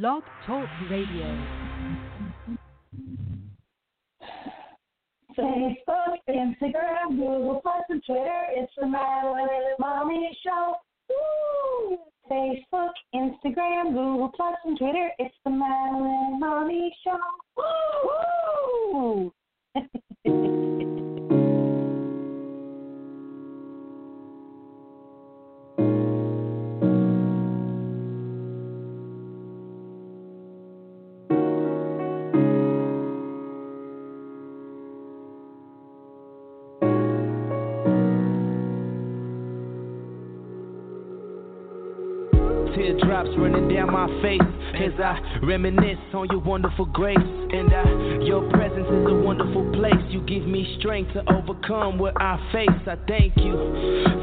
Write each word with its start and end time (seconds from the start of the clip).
Blog 0.00 0.22
Talk 0.46 0.66
Radio. 0.90 1.38
Facebook, 5.36 6.16
Instagram, 6.30 7.10
Google 7.10 7.60
Plus, 7.62 7.82
and 7.90 8.02
Twitter. 8.06 8.42
It's 8.52 8.72
the 8.78 8.86
Madelline 8.86 9.48
Mommy 9.78 10.38
Show. 10.42 10.76
Woo! 11.10 11.98
Facebook, 12.30 12.92
Instagram, 13.14 13.92
Google 13.92 14.32
Plus, 14.34 14.56
and 14.64 14.78
Twitter. 14.78 15.10
It's 15.18 15.34
the 15.44 15.50
Madelline 15.50 16.40
Mommy 16.40 16.96
Show. 17.04 17.20
Woo! 20.24 20.52
Teardrops 42.74 43.30
running 43.36 43.68
down 43.68 43.92
my 43.92 44.06
face 44.22 44.40
as 44.74 44.92
I 44.98 45.40
reminisce 45.42 45.98
on 46.14 46.28
your 46.30 46.40
wonderful 46.40 46.86
grace. 46.86 47.18
And 47.18 47.72
I, 47.72 48.24
your 48.24 48.48
presence 48.50 48.86
is 48.86 49.06
a 49.08 49.14
wonderful 49.14 49.70
place. 49.72 50.00
You 50.08 50.22
give 50.22 50.46
me 50.46 50.76
strength 50.78 51.12
to 51.12 51.22
overcome 51.32 51.98
what 51.98 52.14
I 52.20 52.38
face. 52.52 52.68
I 52.86 52.96
thank 53.06 53.36
you 53.36 53.52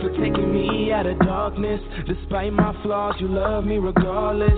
for 0.01 0.09
taking 0.17 0.51
me 0.53 0.91
out 0.91 1.05
of 1.05 1.19
darkness. 1.19 1.79
Despite 2.07 2.53
my 2.53 2.73
flaws, 2.81 3.15
you 3.19 3.27
love 3.27 3.65
me 3.65 3.77
regardless. 3.77 4.57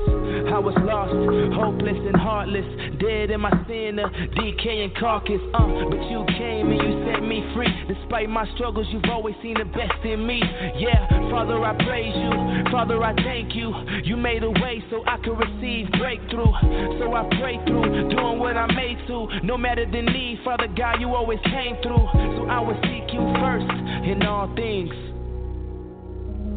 I 0.51 0.59
was 0.59 0.75
lost, 0.83 1.11
hopeless, 1.55 1.97
and 1.97 2.15
heartless. 2.15 2.65
Dead 3.01 3.31
in 3.31 3.41
my 3.41 3.51
sin, 3.67 3.97
a 3.97 4.09
decaying 4.35 4.93
carcass. 4.99 5.41
Uh, 5.53 5.89
but 5.89 6.01
you 6.09 6.23
came 6.37 6.69
and 6.69 6.77
you 6.77 6.93
set 7.09 7.23
me 7.23 7.41
free. 7.55 7.73
Despite 7.87 8.29
my 8.29 8.45
struggles, 8.53 8.85
you've 8.91 9.09
always 9.09 9.35
seen 9.41 9.55
the 9.57 9.65
best 9.65 10.05
in 10.05 10.25
me. 10.25 10.41
Yeah, 10.77 11.09
Father, 11.31 11.63
I 11.63 11.73
praise 11.83 12.13
you. 12.15 12.71
Father, 12.71 13.01
I 13.03 13.15
thank 13.15 13.55
you. 13.55 13.73
You 14.03 14.17
made 14.17 14.43
a 14.43 14.51
way 14.51 14.83
so 14.89 15.03
I 15.07 15.17
could 15.17 15.37
receive 15.37 15.89
breakthrough. 15.97 16.53
So 16.99 17.13
I 17.13 17.27
pray 17.41 17.57
through, 17.65 18.09
doing 18.09 18.37
what 18.37 18.55
I'm 18.55 18.75
made 18.75 18.97
to. 19.07 19.27
No 19.43 19.57
matter 19.57 19.85
the 19.85 20.01
need, 20.01 20.39
Father 20.45 20.67
God, 20.67 21.01
you 21.01 21.15
always 21.15 21.39
came 21.45 21.75
through. 21.81 22.07
So 22.37 22.45
I 22.49 22.59
will 22.59 22.79
seek 22.83 23.11
you 23.13 23.21
first 23.41 23.65
in 24.05 24.21
all 24.23 24.53
things. 24.55 24.93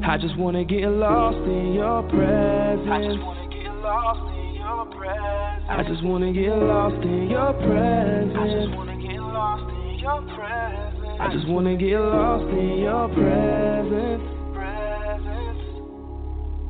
I 0.07 0.19
just 0.19 0.37
wanna 0.37 0.65
get 0.65 0.87
lost 0.89 1.39
in 1.49 1.73
your 1.73 2.03
presence. 2.03 2.91
I 2.91 3.01
just 3.03 3.23
wanna 3.25 3.49
get 3.49 3.75
lost 3.77 4.21
in 4.37 4.55
your 4.57 4.85
presence. 4.93 5.54
I 5.67 5.83
just 5.83 6.05
wanna 6.05 6.31
get 6.31 6.51
lost 6.51 7.03
in 7.03 7.31
your 7.31 7.53
presence. 7.55 8.37
I 8.37 8.47
just 8.53 8.77
wanna 8.77 8.97
get 9.01 9.19
lost 9.19 9.73
in 9.73 9.99
your 9.99 10.21
presence. 10.37 11.21
I 11.21 11.33
just 11.33 11.49
wanna 11.49 11.77
get 11.77 12.01
lost 12.01 12.53
in 12.53 12.79
your 12.81 13.09
presence. 13.09 14.35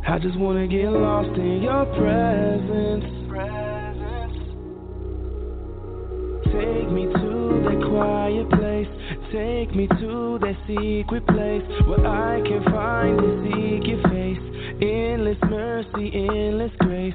I 0.07 0.19
just 0.21 0.39
wanna 0.39 0.69
get 0.69 0.93
lost 0.93 1.37
in 1.37 1.63
your 1.63 1.87
presence. 1.99 3.05
Take 6.55 6.91
me 6.93 7.07
to 7.07 7.63
that 7.67 7.81
quiet 7.91 8.49
place. 8.51 8.89
Take 9.33 9.75
me 9.75 9.89
to 9.89 10.39
that 10.39 10.57
secret 10.69 11.27
place 11.27 11.67
where 11.89 12.07
I 12.07 12.41
can 12.43 12.63
find 12.71 13.19
and 13.19 13.43
seek 13.43 13.89
your 13.89 14.03
face. 14.09 14.54
Endless 14.85 15.39
mercy, 15.49 16.13
endless 16.13 16.73
grace. 16.81 17.15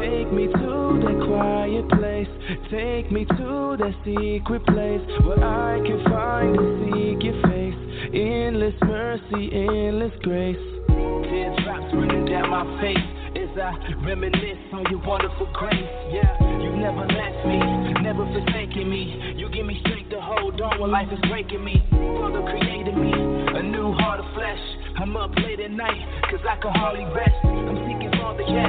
Take 0.00 0.32
me 0.32 0.46
to 0.46 1.00
that 1.04 1.18
quiet 1.28 1.86
place. 2.00 2.32
Take 2.72 3.12
me 3.12 3.26
to 3.26 3.76
that 3.76 3.94
secret 4.04 4.64
place 4.64 5.04
where 5.26 5.44
I 5.44 5.84
can 5.84 6.00
find 6.08 6.56
and 6.56 6.72
seek 6.88 7.20
your 7.20 7.36
face. 7.44 7.76
Endless 8.14 8.72
mercy, 8.88 9.52
endless 9.52 10.16
grace. 10.22 10.56
Teardrops 10.88 11.92
running 11.92 12.24
down 12.24 12.48
my 12.48 12.64
face 12.80 13.04
as 13.36 13.52
I 13.52 13.76
reminisce 14.00 14.72
on 14.72 14.86
your 14.88 15.04
wonderful 15.04 15.52
grace. 15.52 15.92
Yeah, 16.08 16.40
you 16.56 16.72
never 16.72 17.04
left 17.04 17.44
me, 17.44 17.60
never 18.00 18.24
forsaken 18.32 18.88
me. 18.88 19.34
You 19.36 19.50
give 19.50 19.66
me 19.66 19.78
strength 19.84 20.08
to 20.10 20.20
hold 20.22 20.58
on 20.62 20.80
when 20.80 20.90
life 20.90 21.12
is 21.12 21.20
breaking 21.28 21.62
me. 21.62 21.84
Father 22.16 22.40
created 22.48 22.96
me 22.96 23.12
a 23.12 23.62
new 23.62 23.92
heart 23.92 24.20
of 24.20 24.26
flesh. 24.32 24.79
I'm 25.00 25.16
up 25.16 25.30
late 25.38 25.58
at 25.60 25.70
night, 25.70 25.96
cause 26.30 26.44
I 26.44 26.60
can 26.60 26.74
hardly 26.74 27.04
rest. 27.16 27.32
I'm 27.42 27.72
seeking 27.88 28.12
Father, 28.20 28.44
yes, 28.44 28.68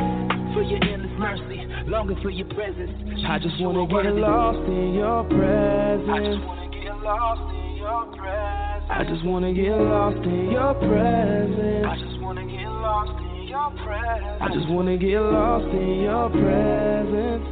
for 0.56 0.64
your 0.64 0.80
endless 0.82 1.12
mercy, 1.20 1.60
longing 1.92 2.16
for 2.24 2.30
your 2.30 2.48
presence. 2.56 2.90
I 3.28 3.38
just 3.38 3.60
wanna 3.60 3.86
get 3.86 4.16
lost 4.16 4.64
in 4.64 4.94
your 4.94 5.26
presence. 5.28 6.08
I 6.08 6.24
just 6.24 6.40
wanna 6.48 6.72
get 6.72 6.96
lost 7.04 7.44
in 7.52 7.76
your 7.76 8.06
presence. 8.16 8.88
I 8.88 9.04
just 9.04 9.26
wanna 9.26 9.52
get 9.54 9.76
lost 9.76 10.24
in 10.24 10.52
your 10.52 10.74
presence. 10.80 11.86
I 11.92 11.96
just 12.00 12.20
wanna 12.24 12.48
get 12.48 12.70
lost 12.80 13.20
in 13.20 13.48
your 13.52 13.72
presence. 13.84 14.40
I 14.40 14.48
just 14.56 14.70
wanna 14.72 14.98
get 14.98 15.20
lost 15.20 15.68
in 15.68 16.00
your 16.00 16.30
presence. 16.32 17.48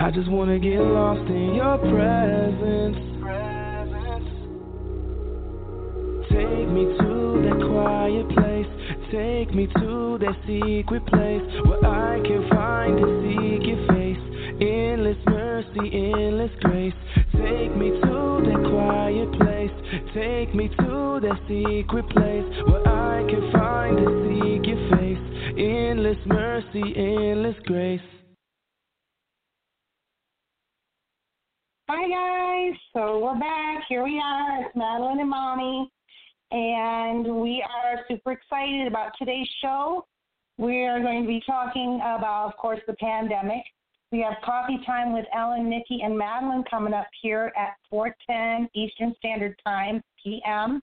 I 0.00 0.10
just 0.10 0.30
wanna 0.30 0.58
get 0.58 0.80
lost 0.80 1.28
in 1.28 1.54
your 1.56 1.76
presence. 1.76 2.41
Me 6.72 6.84
to 6.86 7.42
that 7.44 7.68
quiet 7.68 8.26
place. 8.30 8.66
Take 9.12 9.54
me 9.54 9.66
to 9.66 10.16
that 10.20 10.34
secret 10.46 11.04
place 11.06 11.44
where 11.66 11.84
I 11.84 12.18
can 12.24 12.48
find 12.48 12.98
and 12.98 13.12
seek 13.20 13.66
your 13.68 13.86
face. 13.88 14.22
Endless 14.58 15.18
mercy, 15.26 15.92
endless 15.92 16.50
grace. 16.62 16.94
Take 17.32 17.76
me 17.76 17.90
to 17.90 18.40
that 18.48 18.62
quiet 18.72 19.30
place. 19.36 19.74
Take 20.14 20.54
me 20.54 20.68
to 20.68 21.20
that 21.20 21.38
secret 21.46 22.08
place 22.08 22.48
where 22.64 22.88
I 22.88 23.20
can 23.28 23.52
find 23.52 23.98
and 23.98 24.16
seek 24.32 24.66
your 24.66 24.80
face. 24.96 25.20
Endless 25.58 26.16
mercy, 26.24 26.94
endless 26.96 27.56
grace. 27.66 28.00
Hi 31.90 32.08
guys, 32.08 32.80
so 32.94 33.18
we're 33.18 33.38
back. 33.38 33.84
Here 33.90 34.02
we 34.02 34.18
are. 34.24 34.72
Madelline 34.74 35.20
and 35.20 35.28
Mommy, 35.28 35.92
and 36.52 37.40
we 37.40 37.64
are 37.66 38.04
super 38.08 38.32
excited 38.32 38.86
about 38.86 39.12
today's 39.18 39.48
show. 39.62 40.06
We 40.58 40.84
are 40.84 41.00
going 41.00 41.22
to 41.22 41.26
be 41.26 41.42
talking 41.46 41.96
about, 42.04 42.48
of 42.48 42.56
course, 42.58 42.80
the 42.86 42.92
pandemic. 42.94 43.62
We 44.12 44.20
have 44.20 44.34
coffee 44.44 44.78
time 44.84 45.14
with 45.14 45.24
Ellen, 45.34 45.70
Nikki, 45.70 46.02
and 46.02 46.12
Madelline 46.12 46.68
coming 46.68 46.92
up 46.92 47.06
here 47.22 47.52
at 47.56 47.76
4:10 47.90 48.68
Eastern 48.74 49.14
Standard 49.18 49.58
Time 49.64 50.02
p.m. 50.22 50.82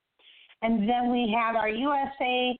And 0.64 0.90
then 0.90 1.12
we 1.12 1.34
have 1.38 1.56
our 1.56 1.70
USA 1.70 2.58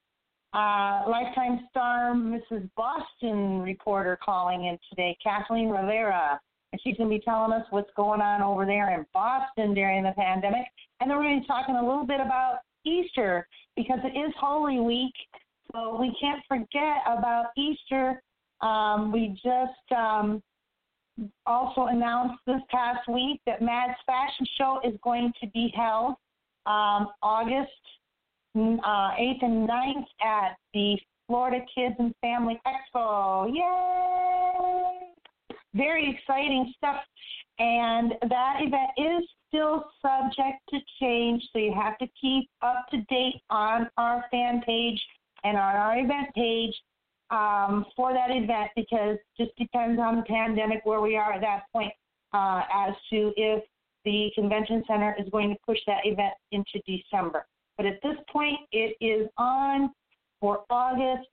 uh, 0.54 1.10
Lifetime 1.10 1.68
Star 1.72 2.14
Mrs. 2.14 2.70
Boston 2.78 3.62
reporter 3.62 4.20
calling 4.24 4.66
in 4.66 4.78
today, 4.88 5.18
Kathleen 5.24 5.70
Rivera. 5.70 6.40
And 6.72 6.80
she's 6.84 6.96
going 6.98 7.10
to 7.10 7.16
be 7.18 7.24
telling 7.26 7.52
us 7.52 7.66
what's 7.72 7.90
going 7.98 8.22
on 8.22 8.44
over 8.44 8.68
there 8.68 8.94
in 8.94 9.04
Boston 9.12 9.74
during 9.74 10.04
the 10.04 10.14
pandemic. 10.16 10.68
And 11.02 11.10
then 11.10 11.18
we're 11.18 11.24
going 11.24 11.38
to 11.38 11.42
be 11.42 11.48
talking 11.48 11.76
a 11.76 11.82
little 11.82 12.06
bit 12.06 12.22
about 12.22 12.60
Easter 12.86 13.48
because 13.76 14.00
it 14.04 14.18
is 14.18 14.34
Holy 14.40 14.80
Week. 14.80 15.14
So 15.72 15.98
we 16.00 16.16
can't 16.20 16.42
forget 16.48 17.04
about 17.06 17.48
Easter. 17.58 18.22
Um, 18.62 19.12
we 19.12 19.40
just 19.44 19.98
um, 19.98 20.42
also 21.46 21.86
announced 21.86 22.40
this 22.46 22.62
past 22.70 23.08
week 23.08 23.42
that 23.46 23.62
Mad's 23.62 23.98
Fashion 24.06 24.46
Show 24.58 24.80
is 24.84 24.94
going 25.04 25.32
to 25.42 25.48
be 25.50 25.72
held 25.76 26.16
um, 26.66 27.08
August 27.22 27.70
uh, 28.56 28.60
8th 28.60 29.44
and 29.44 29.70
9th 29.70 30.06
at 30.22 30.58
the 30.74 30.98
Florida 31.28 31.64
Kids 31.74 31.96
and 32.00 32.14
Family 32.22 32.60
Expo. 32.66 33.48
Yay! 33.54 35.56
Very 35.76 36.10
exciting 36.10 36.74
stuff. 36.78 37.02
And 37.60 38.14
that 38.30 38.60
event 38.62 38.90
is 38.98 39.28
still 39.50 39.86
subject 40.02 40.60
to 40.70 40.80
change, 41.02 41.44
so 41.52 41.60
you 41.60 41.74
have 41.74 41.98
to 41.98 42.08
keep 42.20 42.50
up 42.62 42.86
to 42.92 43.02
date 43.10 43.42
on 43.50 43.90
our 43.98 44.24
fan 44.32 44.62
page 44.66 45.00
and 45.44 45.58
on 45.58 45.76
our 45.76 45.98
event 45.98 46.28
page 46.36 46.74
um, 47.32 47.86
for 47.96 48.14
that 48.14 48.32
event 48.32 48.70
because 48.76 49.18
just 49.38 49.56
depends 49.58 50.00
on 50.00 50.18
the 50.18 50.24
pandemic 50.24 50.82
where 50.86 51.02
we 51.02 51.16
are 51.16 51.34
at 51.34 51.42
that 51.42 51.64
point 51.74 51.92
uh, 52.34 52.62
as 52.74 52.94
to 53.10 53.32
if 53.36 53.64
the 54.06 54.32
convention 54.36 54.84
center 54.88 55.16
is 55.20 55.28
going 55.32 55.50
to 55.50 55.56
push 55.66 55.78
that 55.86 56.06
event 56.06 56.34
into 56.52 56.80
December. 56.86 57.46
But 57.78 57.86
at 57.86 58.02
this 58.02 58.16
point, 58.32 58.60
it 58.72 58.96
is 59.02 59.28
on 59.38 59.92
for 60.40 60.64
August 60.70 61.30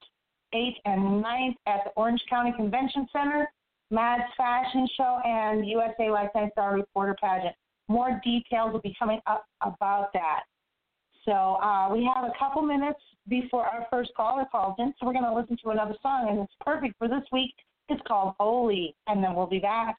8th 0.55 0.77
and 0.85 1.25
9th 1.25 1.55
at 1.67 1.81
the 1.85 1.91
Orange 1.97 2.23
County 2.29 2.53
Convention 2.57 3.07
Center, 3.13 3.49
Mad's 3.91 4.25
Fashion 4.37 4.89
Show, 4.97 5.21
and 5.25 5.67
USA 5.67 6.11
Lifetime 6.11 6.51
Star 6.53 6.75
Reporter 6.75 7.17
Pageant. 7.21 7.55
More 7.89 8.21
details 8.25 8.73
will 8.73 8.81
be 8.81 8.95
coming 8.99 9.21
up 9.27 9.45
about 9.63 10.13
that. 10.13 10.43
So 11.25 11.33
uh, 11.33 11.89
we 11.93 12.09
have 12.15 12.25
a 12.25 12.33
couple 12.39 12.63
minutes 12.63 13.01
before 13.29 13.67
our 13.67 13.87
first 13.91 14.11
caller 14.17 14.45
calls 14.51 14.77
in, 14.79 14.95
so 14.99 15.07
we're 15.07 15.13
going 15.13 15.25
to 15.25 15.35
listen 15.35 15.57
to 15.65 15.71
another 15.71 15.95
song, 16.01 16.29
and 16.31 16.39
it's 16.41 16.53
perfect 16.61 16.97
for 16.99 17.09
this 17.09 17.25
week. 17.33 17.53
It's 17.89 18.01
called 18.07 18.35
Holy, 18.39 18.95
and 19.07 19.23
then 19.23 19.35
we'll 19.35 19.47
be 19.47 19.59
back. 19.59 19.97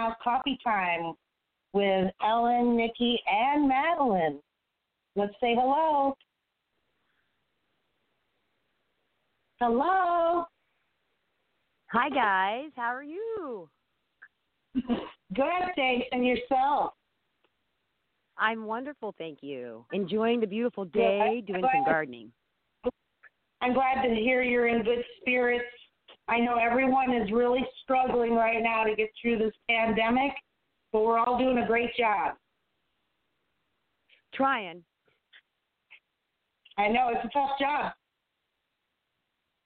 Now 0.00 0.16
coffee 0.24 0.58
time 0.64 1.12
with 1.74 2.10
Ellen, 2.26 2.74
Nikki, 2.74 3.20
and 3.30 3.70
Madelline. 3.70 4.38
Let's 5.14 5.34
say 5.42 5.54
hello. 5.54 6.16
Hello. 9.60 10.46
Hi 11.88 12.08
guys, 12.08 12.70
how 12.76 12.94
are 12.94 13.02
you? 13.02 13.68
Good, 14.74 15.74
thanks, 15.76 16.06
and 16.12 16.26
yourself. 16.26 16.94
I'm 18.38 18.64
wonderful, 18.64 19.14
thank 19.18 19.42
you. 19.42 19.84
Enjoying 19.92 20.40
the 20.40 20.46
beautiful 20.46 20.86
day, 20.86 21.42
doing 21.46 21.62
some 21.74 21.84
gardening. 21.84 22.32
I'm 23.60 23.74
glad 23.74 24.02
to 24.02 24.14
hear 24.14 24.40
you're 24.40 24.68
in 24.68 24.82
good 24.82 25.04
spirits. 25.20 25.66
I 26.30 26.38
know 26.38 26.56
everyone 26.56 27.12
is 27.12 27.32
really 27.32 27.66
struggling 27.82 28.36
right 28.36 28.62
now 28.62 28.84
to 28.84 28.94
get 28.94 29.10
through 29.20 29.38
this 29.38 29.52
pandemic, 29.68 30.30
but 30.92 31.02
we're 31.02 31.18
all 31.18 31.36
doing 31.36 31.58
a 31.58 31.66
great 31.66 31.90
job. 31.98 32.36
Trying. 34.32 34.84
I 36.78 36.86
know 36.86 37.10
it's 37.12 37.24
a 37.24 37.28
tough 37.36 37.58
job. 37.60 37.92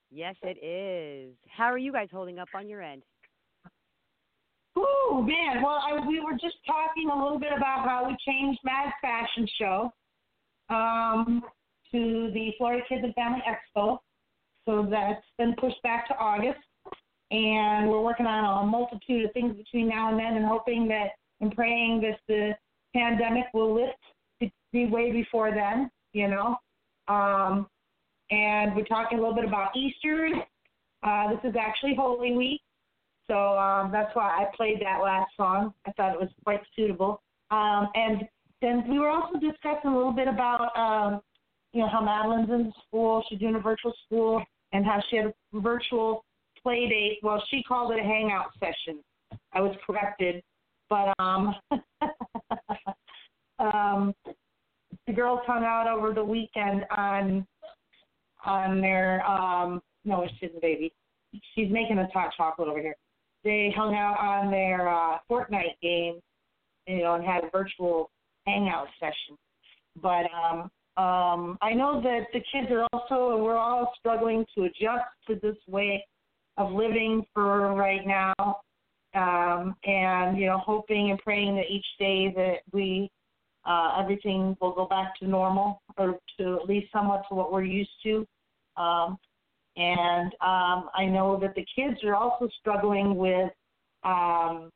Yes, 0.09 0.35
it 0.41 0.57
is. 0.65 1.35
How 1.47 1.65
are 1.65 1.77
you 1.77 1.91
guys 1.91 2.07
holding 2.11 2.39
up 2.39 2.49
on 2.55 2.67
your 2.67 2.81
end? 2.81 3.03
Ooh, 4.77 5.21
man. 5.21 5.61
Well, 5.61 5.79
I, 5.87 6.05
we 6.07 6.19
were 6.19 6.33
just 6.33 6.55
talking 6.65 7.09
a 7.11 7.23
little 7.23 7.39
bit 7.39 7.51
about 7.55 7.87
how 7.87 8.07
we 8.07 8.17
changed 8.25 8.59
Mad 8.63 8.91
Fashion 9.01 9.47
Show 9.59 9.93
um, 10.69 11.43
to 11.91 12.31
the 12.33 12.51
Florida 12.57 12.83
Kids 12.89 13.03
and 13.03 13.13
Family 13.13 13.41
Expo. 13.47 13.99
So 14.67 14.87
that's 14.89 15.23
been 15.37 15.55
pushed 15.59 15.81
back 15.83 16.07
to 16.07 16.17
August. 16.17 16.59
And 17.31 17.89
we're 17.89 18.01
working 18.01 18.25
on 18.25 18.63
a 18.63 18.67
multitude 18.67 19.25
of 19.25 19.31
things 19.33 19.55
between 19.55 19.89
now 19.89 20.09
and 20.09 20.19
then 20.19 20.35
and 20.35 20.45
hoping 20.45 20.87
that 20.89 21.09
and 21.41 21.53
praying 21.55 22.01
that 22.01 22.19
the 22.27 22.55
pandemic 22.95 23.45
will 23.53 23.73
lift 23.73 23.97
to 24.41 24.49
be 24.71 24.85
way 24.85 25.11
before 25.11 25.51
then, 25.51 25.89
you 26.13 26.27
know. 26.27 26.57
Um, 27.07 27.67
and 28.31 28.75
we're 28.75 28.85
talking 28.85 29.17
a 29.17 29.21
little 29.21 29.35
bit 29.35 29.45
about 29.45 29.75
Easter. 29.75 30.29
Uh, 31.03 31.29
this 31.29 31.39
is 31.43 31.55
actually 31.59 31.95
Holy 31.95 32.35
Week. 32.35 32.61
So 33.27 33.57
um, 33.57 33.91
that's 33.91 34.15
why 34.15 34.27
I 34.27 34.55
played 34.55 34.81
that 34.81 35.01
last 35.03 35.31
song. 35.35 35.73
I 35.87 35.91
thought 35.93 36.13
it 36.13 36.19
was 36.19 36.29
quite 36.43 36.61
suitable. 36.75 37.21
Um, 37.51 37.89
and 37.95 38.27
then 38.61 38.87
we 38.87 38.99
were 38.99 39.09
also 39.09 39.39
discussing 39.39 39.91
a 39.91 39.95
little 39.95 40.11
bit 40.11 40.27
about, 40.27 40.75
um, 40.77 41.21
you 41.73 41.81
know, 41.81 41.87
how 41.87 42.01
Madelline's 42.01 42.49
in 42.49 42.71
school. 42.87 43.23
She's 43.27 43.39
doing 43.39 43.55
a 43.55 43.59
virtual 43.59 43.93
school 44.05 44.43
and 44.75 44.85
how 44.85 45.01
she 45.09 45.15
had 45.15 45.27
a 45.27 45.59
virtual 45.59 46.25
play 46.61 46.87
date. 46.89 47.19
Well, 47.23 47.41
she 47.49 47.63
called 47.63 47.91
it 47.91 47.99
a 47.99 48.03
hangout 48.03 48.51
session. 48.59 48.99
I 49.53 49.61
was 49.61 49.75
corrected, 49.85 50.43
but 50.89 51.13
um, 51.17 51.55
um, 53.59 54.13
the 55.07 55.13
girls 55.13 55.39
hung 55.47 55.63
out 55.63 55.87
over 55.87 56.13
the 56.13 56.23
weekend 56.23 56.85
on 56.95 57.47
on 58.45 58.81
their 58.81 59.25
um, 59.25 59.81
no, 60.03 60.27
she's 60.39 60.51
a 60.55 60.59
baby. 60.59 60.93
She's 61.55 61.71
making 61.71 61.97
a 61.97 62.07
hot 62.13 62.31
chocolate 62.35 62.67
over 62.67 62.81
here. 62.81 62.95
They 63.43 63.73
hung 63.75 63.95
out 63.95 64.19
on 64.19 64.51
their 64.51 64.87
uh, 64.87 65.17
Fortnite 65.29 65.79
game, 65.81 66.19
you 66.87 66.99
know, 66.99 67.15
and 67.15 67.23
had 67.23 67.43
a 67.43 67.49
virtual 67.49 68.09
hangout 68.45 68.87
session. 68.99 69.37
But 70.01 70.25
um, 70.33 70.69
um, 70.97 71.57
I 71.61 71.73
know 71.73 72.01
that 72.01 72.27
the 72.33 72.39
kids 72.39 72.71
are 72.71 72.85
also, 72.93 73.37
we're 73.43 73.57
all 73.57 73.93
struggling 73.99 74.45
to 74.55 74.63
adjust 74.63 75.05
to 75.27 75.35
this 75.41 75.57
way 75.67 76.05
of 76.57 76.71
living 76.71 77.25
for 77.33 77.73
right 77.73 78.05
now. 78.05 78.33
Um, 79.13 79.75
and, 79.85 80.37
you 80.37 80.45
know, 80.47 80.57
hoping 80.57 81.11
and 81.11 81.19
praying 81.19 81.55
that 81.55 81.65
each 81.69 81.85
day 81.99 82.33
that 82.35 82.57
we, 82.73 83.09
uh, 83.65 83.97
everything 84.01 84.57
will 84.59 84.73
go 84.73 84.85
back 84.85 85.17
to 85.19 85.27
normal 85.27 85.81
or 85.97 86.19
to 86.37 86.59
at 86.61 86.67
least 86.67 86.91
somewhat 86.91 87.23
to 87.29 87.35
what 87.35 87.51
we're 87.51 87.63
used 87.63 87.89
to. 88.03 88.25
Um, 88.77 89.17
and 89.77 90.33
um, 90.41 90.89
I 90.93 91.05
know 91.05 91.39
that 91.41 91.55
the 91.55 91.65
kids 91.75 92.03
are 92.03 92.15
also 92.15 92.49
struggling 92.59 93.15
with 93.15 93.51
um, 94.03 94.69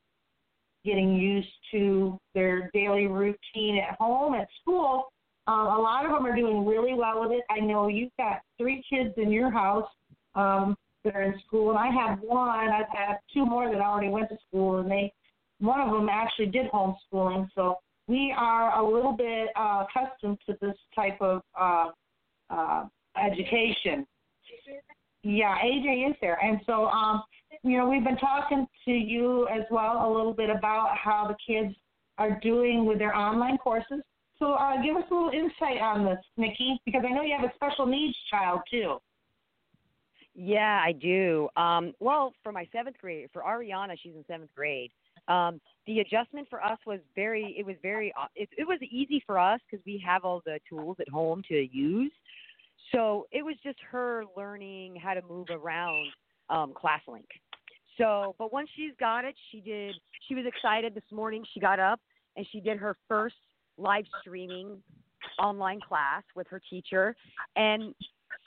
getting 0.86 1.16
used 1.16 1.48
to 1.72 2.18
their 2.34 2.70
daily 2.74 3.08
routine 3.08 3.78
at 3.78 3.98
home, 3.98 4.36
at 4.36 4.48
school. 4.62 5.12
Um, 5.50 5.65
a 5.65 5.79
lot 5.82 6.06
of 6.06 6.12
them 6.12 6.27
are 6.27 6.36
doing 6.36 6.63
really 6.63 6.94
well 6.94 7.22
with 7.22 7.32
it. 7.32 7.44
I 7.50 7.60
know 7.60 7.88
you've 7.88 8.15
got 8.18 8.41
three 8.60 8.84
kids 8.88 9.15
in 9.18 9.32
your 9.32 9.50
house 9.50 9.89
um, 10.36 10.77
that 11.03 11.15
are 11.15 11.24
in 11.24 11.39
school, 11.48 11.72
and 11.72 11.79
I 11.79 11.88
have 11.88 12.20
one. 12.20 12.70
I've 12.70 12.86
had 12.94 13.18
two 13.34 13.48
more 13.48 13.68
that 13.68 13.82
already 13.82 14.10
went 14.10 14.29
to 14.29 14.38
school, 14.48 14.77
and 14.77 14.91
they 14.91 15.12
one 15.60 15.82
of 15.82 15.91
them 15.91 16.08
actually 16.08 16.46
did 16.48 16.68
homeschooling. 16.72 17.48
So 17.56 17.77
we 18.08 18.32
are 18.38 18.79
a 18.79 18.88
little 18.88 19.13
bit 19.13 19.50
uh, 19.56 19.86
accustomed 19.88 20.38
to 20.46 20.56
this 20.62 20.75
type 20.96 21.20
of 21.20 21.41
uh, 21.60 21.88
uh, 22.51 22.86
education. 23.20 24.06
Yeah, 25.24 25.56
AJ 25.65 26.12
is 26.12 26.15
there, 26.22 26.38
and 26.44 26.60
so 26.68 26.86
um, 26.89 27.24
you 27.63 27.75
know 27.75 27.89
we've 27.89 28.03
been 28.03 28.18
talking 28.18 28.68
to 28.86 28.91
you 28.91 29.48
as 29.48 29.63
well 29.72 30.08
a 30.08 30.10
little 30.15 30.34
bit 30.34 30.51
about 30.51 30.96
how 30.96 31.27
the 31.27 31.36
kids 31.46 31.75
are 32.20 32.39
doing 32.39 32.86
with 32.86 33.00
their 33.00 33.15
online 33.15 33.58
courses. 33.58 34.01
So 34.39 34.53
uh, 34.53 34.81
give 34.81 34.96
us 34.96 35.03
a 35.12 35.13
little 35.13 35.31
insight 35.31 35.81
on 35.81 36.05
this, 36.05 36.17
Nikki, 36.38 36.79
because 36.86 37.03
I 37.05 37.12
know 37.12 37.22
you 37.22 37.36
have 37.38 37.50
a 37.50 37.53
special 37.55 37.86
needs 37.86 38.15
child 38.29 38.62
too. 38.72 38.98
Yeah, 40.34 40.81
I 40.84 40.93
do. 40.93 41.50
Um, 41.58 41.93
well, 42.00 42.34
for 42.41 42.53
my 42.53 42.65
seventh 42.72 42.98
grade, 43.00 43.27
for 43.34 43.41
Ariana, 43.41 43.96
she's 44.01 44.13
in 44.15 44.24
seventh 44.27 44.51
grade. 44.55 44.91
Um, 45.27 45.60
the 45.86 46.00
adjustment 46.00 46.48
for 46.50 46.63
us 46.63 46.77
was 46.88 47.00
very, 47.13 47.53
it 47.58 47.65
was 47.65 47.75
very, 47.81 48.13
uh, 48.19 48.27
it, 48.36 48.48
it 48.58 48.65
was 48.65 48.79
easy 48.89 49.22
for 49.25 49.38
us 49.38 49.60
because 49.69 49.86
we 49.86 50.01
have 50.05 50.24
all 50.24 50.41
the 50.46 50.60
tools 50.69 50.96
at 51.01 51.10
home 51.10 51.43
to 51.50 51.67
use. 51.75 52.12
So 52.93 53.27
it 53.31 53.43
was 53.43 53.55
just 53.63 53.77
her 53.91 54.24
learning 54.38 54.96
how 54.96 55.13
to 55.13 55.22
move 55.27 55.48
around 55.51 56.08
um, 56.50 56.74
ClassLink. 56.74 57.27
So, 57.98 58.34
but 58.39 58.53
once 58.53 58.69
she's 58.77 58.93
got 58.98 59.25
it, 59.25 59.36
she 59.51 59.60
did. 59.60 59.96
She 60.27 60.36
was 60.36 60.46
excited 60.48 60.96
this 60.96 61.03
morning. 61.12 61.43
She 61.53 61.60
got 61.60 61.79
up 61.79 62.00
and 62.38 62.48
she 62.51 62.62
did 62.62 62.77
her 62.77 62.96
first 63.10 63.36
live 63.80 64.06
streaming 64.22 64.82
online 65.38 65.80
class 65.80 66.24
with 66.36 66.48
her 66.48 66.62
teacher, 66.70 67.16
and 67.56 67.94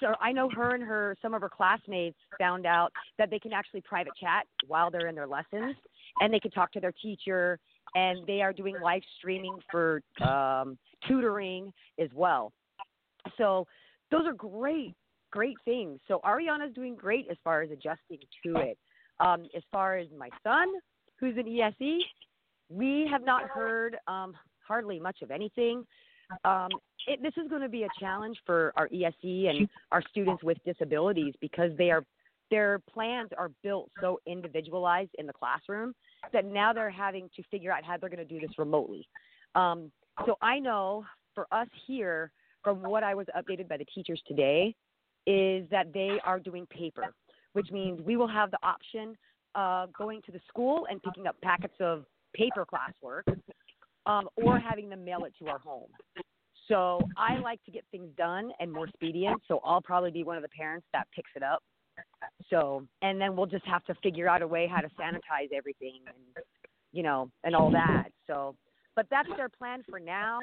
so 0.00 0.14
I 0.20 0.32
know 0.32 0.48
her 0.50 0.74
and 0.74 0.82
her 0.82 1.16
some 1.22 1.34
of 1.34 1.42
her 1.42 1.48
classmates 1.48 2.16
found 2.38 2.66
out 2.66 2.92
that 3.18 3.30
they 3.30 3.38
can 3.38 3.52
actually 3.52 3.82
private 3.82 4.12
chat 4.20 4.46
while 4.66 4.90
they're 4.90 5.06
in 5.06 5.14
their 5.14 5.26
lessons, 5.26 5.76
and 6.20 6.32
they 6.32 6.40
can 6.40 6.50
talk 6.50 6.72
to 6.72 6.80
their 6.80 6.92
teacher, 6.92 7.58
and 7.94 8.26
they 8.26 8.42
are 8.42 8.52
doing 8.52 8.76
live 8.82 9.02
streaming 9.18 9.56
for 9.70 10.02
um, 10.26 10.78
tutoring 11.06 11.72
as 12.00 12.08
well. 12.14 12.52
So 13.38 13.66
those 14.10 14.26
are 14.26 14.34
great, 14.34 14.94
great 15.30 15.56
things. 15.64 16.00
So 16.08 16.20
Ariana's 16.24 16.74
doing 16.74 16.94
great 16.94 17.26
as 17.30 17.36
far 17.44 17.62
as 17.62 17.70
adjusting 17.70 18.18
to 18.44 18.56
it. 18.56 18.78
Um, 19.20 19.44
as 19.56 19.62
far 19.70 19.98
as 19.98 20.08
my 20.18 20.30
son, 20.42 20.66
who's 21.20 21.36
in 21.36 21.46
ESE, 21.46 22.02
we 22.68 23.06
have 23.10 23.24
not 23.24 23.44
heard 23.44 23.96
um, 24.08 24.34
hardly 24.66 24.98
much 24.98 25.22
of 25.22 25.30
anything. 25.30 25.84
Um, 26.44 26.68
it, 27.06 27.20
this 27.22 27.32
is 27.42 27.48
going 27.48 27.62
to 27.62 27.68
be 27.68 27.82
a 27.82 27.88
challenge 28.00 28.38
for 28.46 28.72
our 28.76 28.88
ESE 28.88 29.48
and 29.48 29.68
our 29.90 30.02
students 30.10 30.42
with 30.42 30.58
disabilities 30.64 31.34
because 31.40 31.70
they 31.76 31.90
are 31.90 32.04
their 32.50 32.80
plans 32.80 33.30
are 33.38 33.50
built 33.62 33.90
so 33.98 34.20
individualized 34.26 35.10
in 35.18 35.26
the 35.26 35.32
classroom 35.32 35.94
that 36.34 36.44
now 36.44 36.70
they're 36.70 36.90
having 36.90 37.30
to 37.34 37.42
figure 37.50 37.72
out 37.72 37.82
how 37.82 37.96
they're 37.96 38.10
going 38.10 38.26
to 38.26 38.26
do 38.26 38.38
this 38.38 38.58
remotely. 38.58 39.08
Um, 39.54 39.90
so 40.26 40.36
I 40.42 40.58
know 40.58 41.06
for 41.34 41.46
us 41.50 41.66
here, 41.86 42.30
from 42.62 42.82
what 42.82 43.02
I 43.02 43.14
was 43.14 43.26
updated 43.34 43.68
by 43.68 43.78
the 43.78 43.86
teachers 43.86 44.20
today, 44.28 44.74
is 45.26 45.66
that 45.70 45.94
they 45.94 46.18
are 46.24 46.38
doing 46.38 46.66
paper, 46.66 47.14
which 47.54 47.70
means 47.72 48.00
we 48.02 48.18
will 48.18 48.28
have 48.28 48.50
the 48.50 48.58
option 48.62 49.16
of 49.54 49.90
going 49.94 50.20
to 50.26 50.32
the 50.32 50.40
school 50.46 50.86
and 50.90 51.02
picking 51.02 51.26
up 51.26 51.36
packets 51.42 51.74
of 51.80 52.04
paper 52.34 52.66
classwork 52.66 53.22
um, 54.06 54.28
or 54.36 54.58
having 54.58 54.88
them 54.88 55.04
mail 55.04 55.24
it 55.24 55.32
to 55.38 55.48
our 55.48 55.58
home. 55.58 55.90
So 56.68 57.00
I 57.16 57.38
like 57.38 57.62
to 57.64 57.70
get 57.70 57.84
things 57.90 58.08
done 58.16 58.50
and 58.60 58.72
more 58.72 58.86
expedient. 58.86 59.42
So 59.48 59.60
I'll 59.64 59.82
probably 59.82 60.10
be 60.10 60.24
one 60.24 60.36
of 60.36 60.42
the 60.42 60.48
parents 60.48 60.86
that 60.92 61.06
picks 61.14 61.30
it 61.34 61.42
up. 61.42 61.62
So 62.50 62.86
and 63.02 63.20
then 63.20 63.36
we'll 63.36 63.46
just 63.46 63.66
have 63.66 63.84
to 63.84 63.94
figure 64.02 64.28
out 64.28 64.42
a 64.42 64.46
way 64.46 64.66
how 64.66 64.80
to 64.80 64.88
sanitize 64.98 65.52
everything 65.54 66.00
and 66.06 66.44
you 66.92 67.02
know 67.02 67.30
and 67.44 67.54
all 67.54 67.70
that. 67.72 68.04
So 68.26 68.54
but 68.96 69.06
that's 69.10 69.28
their 69.36 69.48
plan 69.48 69.82
for 69.88 70.00
now. 70.00 70.40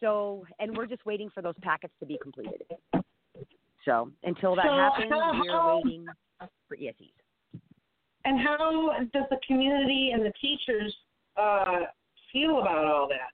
So 0.00 0.44
and 0.58 0.76
we're 0.76 0.86
just 0.86 1.04
waiting 1.06 1.30
for 1.32 1.42
those 1.42 1.54
packets 1.62 1.94
to 2.00 2.06
be 2.06 2.18
completed. 2.22 2.62
So 3.84 4.10
until 4.24 4.54
that 4.56 4.66
so 4.66 4.76
happens, 4.76 5.10
how, 5.10 5.42
we're 5.42 5.76
waiting 5.76 6.06
for 6.68 6.76
ESEs. 6.76 7.12
And 8.24 8.38
how 8.40 8.90
does 9.14 9.24
the 9.30 9.38
community 9.46 10.10
and 10.12 10.22
the 10.22 10.32
teachers 10.40 10.94
uh, 11.38 11.86
feel 12.38 12.60
about 12.60 12.84
all 12.84 13.08
that? 13.08 13.30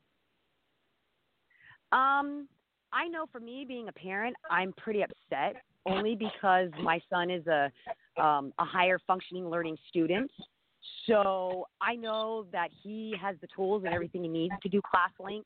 Um, 1.97 2.49
I 2.93 3.09
know 3.09 3.27
for 3.31 3.41
me 3.41 3.65
being 3.67 3.89
a 3.89 3.93
parent, 3.93 4.37
I'm 4.51 4.73
pretty 4.73 5.03
upset 5.03 5.57
only 5.87 6.15
because 6.15 6.71
my 6.83 7.01
son 7.11 7.31
is 7.31 7.47
a 7.47 7.71
um, 8.21 8.53
a 8.59 8.65
higher 8.65 8.99
functioning 9.07 9.51
learning 9.51 9.77
student. 9.89 10.31
So 11.07 11.67
I 11.81 11.97
know 11.97 12.47
that 12.53 12.69
he 12.83 13.15
has 13.21 13.37
the 13.41 13.49
tools 13.55 13.83
and 13.85 13.93
everything 13.93 14.23
he 14.23 14.29
needs 14.29 14.55
to 14.63 14.69
do 14.69 14.81
ClassLink, 14.81 15.43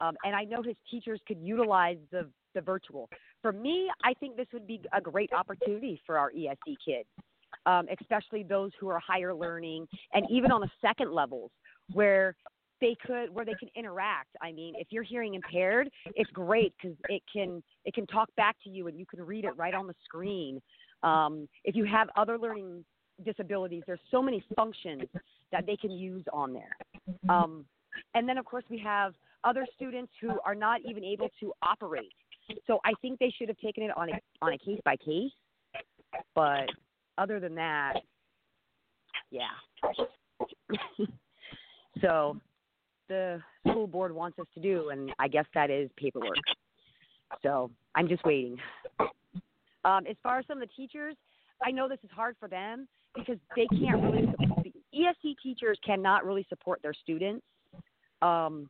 um, 0.00 0.16
and 0.24 0.34
I 0.36 0.44
know 0.44 0.62
his 0.62 0.76
teachers 0.90 1.20
could 1.26 1.38
utilize 1.40 1.98
the 2.10 2.28
the 2.54 2.60
virtual. 2.60 3.08
For 3.42 3.52
me, 3.52 3.90
I 4.02 4.14
think 4.14 4.36
this 4.36 4.46
would 4.52 4.66
be 4.66 4.80
a 4.92 5.00
great 5.00 5.30
opportunity 5.32 6.00
for 6.06 6.16
our 6.16 6.30
ESE 6.30 6.76
kids, 6.84 7.08
um, 7.66 7.86
especially 8.00 8.44
those 8.44 8.70
who 8.80 8.88
are 8.88 8.98
higher 8.98 9.34
learning 9.34 9.86
and 10.14 10.24
even 10.30 10.50
on 10.50 10.60
the 10.60 10.70
second 10.80 11.12
levels 11.12 11.50
where 11.92 12.34
they 12.80 12.96
could 13.06 13.32
where 13.34 13.44
they 13.44 13.54
can 13.54 13.68
interact. 13.74 14.30
I 14.42 14.52
mean, 14.52 14.74
if 14.76 14.88
you're 14.90 15.02
hearing 15.02 15.34
impaired, 15.34 15.88
it's 16.14 16.30
great 16.30 16.74
because 16.80 16.96
it 17.08 17.22
can 17.32 17.62
it 17.84 17.94
can 17.94 18.06
talk 18.06 18.28
back 18.36 18.56
to 18.64 18.70
you 18.70 18.88
and 18.88 18.98
you 18.98 19.06
can 19.06 19.22
read 19.24 19.44
it 19.44 19.56
right 19.56 19.74
on 19.74 19.86
the 19.86 19.94
screen. 20.04 20.60
Um, 21.02 21.48
if 21.64 21.74
you 21.74 21.84
have 21.84 22.08
other 22.16 22.38
learning 22.38 22.84
disabilities, 23.24 23.82
there's 23.86 24.00
so 24.10 24.22
many 24.22 24.44
functions 24.54 25.02
that 25.52 25.64
they 25.66 25.76
can 25.76 25.90
use 25.90 26.24
on 26.32 26.52
there. 26.52 26.76
Um, 27.28 27.64
and 28.14 28.28
then 28.28 28.38
of 28.38 28.44
course 28.44 28.64
we 28.68 28.78
have 28.78 29.14
other 29.44 29.66
students 29.74 30.12
who 30.20 30.38
are 30.44 30.54
not 30.54 30.80
even 30.84 31.04
able 31.04 31.30
to 31.40 31.52
operate. 31.62 32.12
So 32.66 32.80
I 32.84 32.92
think 33.00 33.18
they 33.18 33.32
should 33.36 33.48
have 33.48 33.58
taken 33.58 33.82
it 33.82 33.90
on 33.96 34.10
a 34.10 34.20
on 34.42 34.52
a 34.52 34.58
case 34.58 34.80
by 34.84 34.96
case. 34.96 35.32
But 36.34 36.66
other 37.18 37.40
than 37.40 37.54
that, 37.56 37.94
yeah. 39.30 39.48
so 42.00 42.40
the 43.08 43.40
school 43.68 43.86
board 43.86 44.14
wants 44.14 44.38
us 44.38 44.46
to 44.54 44.60
do, 44.60 44.90
and 44.90 45.12
I 45.18 45.28
guess 45.28 45.46
that 45.54 45.70
is 45.70 45.90
paperwork. 45.96 46.36
So 47.42 47.70
I'm 47.94 48.08
just 48.08 48.24
waiting. 48.24 48.58
Um, 49.84 50.06
as 50.08 50.16
far 50.22 50.38
as 50.38 50.46
some 50.46 50.60
of 50.60 50.68
the 50.68 50.74
teachers, 50.74 51.14
I 51.64 51.70
know 51.70 51.88
this 51.88 51.98
is 52.02 52.10
hard 52.14 52.36
for 52.38 52.48
them 52.48 52.88
because 53.14 53.38
they 53.54 53.66
can't 53.78 54.02
really. 54.02 54.26
The 54.62 54.72
ESE 54.92 55.36
teachers 55.42 55.78
cannot 55.84 56.24
really 56.24 56.46
support 56.48 56.80
their 56.82 56.94
students. 56.94 57.44
Um, 58.22 58.68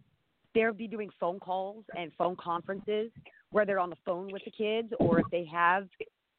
they'll 0.54 0.72
be 0.72 0.88
doing 0.88 1.10
phone 1.20 1.38
calls 1.38 1.84
and 1.96 2.12
phone 2.18 2.36
conferences 2.36 3.10
where 3.50 3.64
they're 3.64 3.78
on 3.78 3.90
the 3.90 3.96
phone 4.04 4.28
with 4.32 4.42
the 4.44 4.50
kids, 4.50 4.92
or 4.98 5.20
if 5.20 5.26
they 5.30 5.44
have 5.44 5.86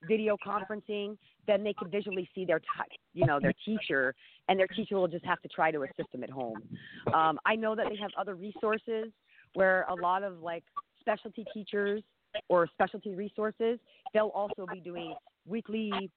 video 0.08 0.38
conferencing, 0.46 1.18
then 1.48 1.64
they 1.64 1.74
can 1.74 1.90
visually 1.90 2.30
see 2.36 2.46
their, 2.46 2.60
t- 2.60 2.66
you 3.14 3.26
know, 3.26 3.40
their 3.40 3.54
teacher, 3.66 4.14
and 4.50 4.60
their 4.60 4.68
teacher 4.68 4.98
will 4.98 5.08
just 5.08 5.26
have 5.26 5.42
to 5.42 5.48
try 5.48 5.72
to 5.72 5.84
assist 5.84 6.12
them 6.12 6.24
at 6.24 6.30
home. 6.30 6.62
Um, 7.14 7.40
I 7.46 7.56
know 7.56 7.76
that 7.76 7.88
they 7.90 7.96
have 7.98 8.12
other 8.18 8.36
resources 8.36 9.12
where 9.54 9.86
a 9.90 9.96
lot 9.96 10.24
of 10.24 10.42
like 10.42 10.64
specialty 11.00 11.46
teachers 11.54 12.04
or 12.50 12.68
specialty 12.74 13.16
resources, 13.16 13.80
they'll 14.14 14.28
also 14.28 14.66
be 14.72 14.80
doing 14.80 15.16
weekly 15.48 16.12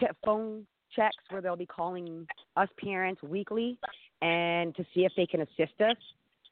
che- 0.00 0.08
phone 0.24 0.66
checks 0.94 1.16
where 1.28 1.42
they'll 1.42 1.56
be 1.56 1.66
calling 1.66 2.26
us 2.56 2.68
parents 2.82 3.22
weekly 3.22 3.78
and 4.22 4.74
to 4.74 4.84
see 4.94 5.04
if 5.04 5.12
they 5.16 5.26
can 5.26 5.42
assist 5.42 5.80
us. 5.80 5.96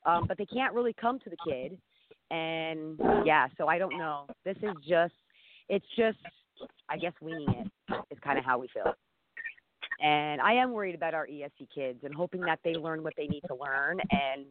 Um, 0.06 0.26
but 0.28 0.37
they 0.37 0.44
can't 0.44 0.75
really 0.75 0.92
come 0.92 1.18
to 1.20 1.30
the 1.30 1.37
kid. 1.49 1.78
And 2.30 3.00
yeah, 3.25 3.49
so 3.56 3.68
I 3.68 3.78
don't 3.78 3.96
know. 3.96 4.26
This 4.44 4.56
is 4.58 4.75
just, 4.87 5.14
it's 5.68 5.87
just, 5.96 6.18
I 6.88 6.96
guess, 6.96 7.12
winging 7.20 7.49
it 7.88 7.94
is 8.11 8.18
kind 8.23 8.38
of 8.38 8.44
how 8.44 8.58
we 8.58 8.68
feel. 8.68 8.94
And 10.00 10.40
I 10.40 10.54
am 10.54 10.73
worried 10.73 10.94
about 10.94 11.14
our 11.14 11.26
ESE 11.26 11.66
kids 11.75 12.00
and 12.02 12.14
hoping 12.14 12.40
that 12.42 12.58
they 12.64 12.75
learn 12.75 13.02
what 13.02 13.14
they 13.16 13.26
need 13.26 13.42
to 13.49 13.54
learn 13.54 14.00
and 14.11 14.44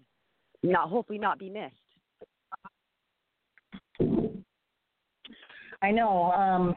not, 0.63 0.89
hopefully, 0.89 1.19
not 1.19 1.37
be 1.39 1.49
missed. 1.49 1.73
I 5.81 5.91
know. 5.91 6.31
Um, 6.31 6.75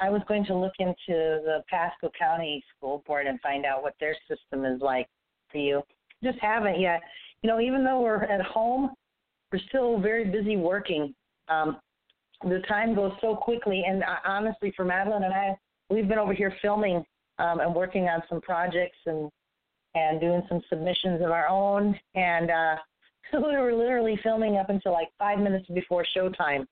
I 0.00 0.10
was 0.10 0.22
going 0.28 0.44
to 0.46 0.54
look 0.54 0.74
into 0.78 0.94
the 1.08 1.64
Pasco 1.68 2.10
County 2.16 2.62
School 2.76 3.02
Board 3.06 3.26
and 3.26 3.40
find 3.40 3.66
out 3.66 3.82
what 3.82 3.94
their 3.98 4.16
system 4.28 4.64
is 4.64 4.80
like 4.80 5.08
for 5.50 5.58
you. 5.58 5.82
Just 6.22 6.38
haven't 6.40 6.80
yet. 6.80 7.00
You 7.42 7.48
know, 7.48 7.60
even 7.60 7.84
though 7.84 8.00
we're 8.00 8.22
at 8.24 8.40
home, 8.42 8.90
we're 9.52 9.60
still 9.68 9.98
very 10.00 10.24
busy 10.24 10.56
working. 10.56 11.14
Um, 11.48 11.78
the 12.42 12.62
time 12.68 12.94
goes 12.94 13.12
so 13.20 13.34
quickly, 13.34 13.84
and 13.86 14.02
uh, 14.02 14.16
honestly, 14.24 14.72
for 14.76 14.84
Madelline 14.84 15.24
and 15.24 15.34
I, 15.34 15.56
we've 15.90 16.08
been 16.08 16.18
over 16.18 16.32
here 16.32 16.54
filming 16.62 17.04
um, 17.38 17.60
and 17.60 17.74
working 17.74 18.08
on 18.08 18.22
some 18.28 18.40
projects 18.40 18.98
and 19.06 19.30
and 19.94 20.20
doing 20.20 20.42
some 20.48 20.60
submissions 20.68 21.22
of 21.22 21.30
our 21.30 21.48
own. 21.48 21.98
And 22.14 22.50
uh, 22.50 22.76
so 23.32 23.40
we 23.48 23.56
were 23.56 23.72
literally 23.72 24.18
filming 24.22 24.56
up 24.56 24.70
until 24.70 24.92
like 24.92 25.08
five 25.18 25.38
minutes 25.38 25.66
before 25.74 26.04
showtime 26.16 26.66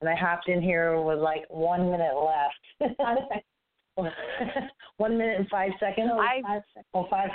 and 0.00 0.08
I 0.08 0.14
hopped 0.14 0.48
in 0.48 0.62
here 0.62 1.00
with 1.00 1.18
like 1.18 1.44
one 1.48 1.90
minute 1.90 2.14
left. 2.14 2.94
one 4.96 5.18
minute 5.18 5.40
and 5.40 5.48
five 5.48 5.72
seconds. 5.80 6.10
I, 6.12 6.40
five 6.42 6.62
seconds. 6.74 6.86
Oh, 6.94 7.06
five 7.10 7.30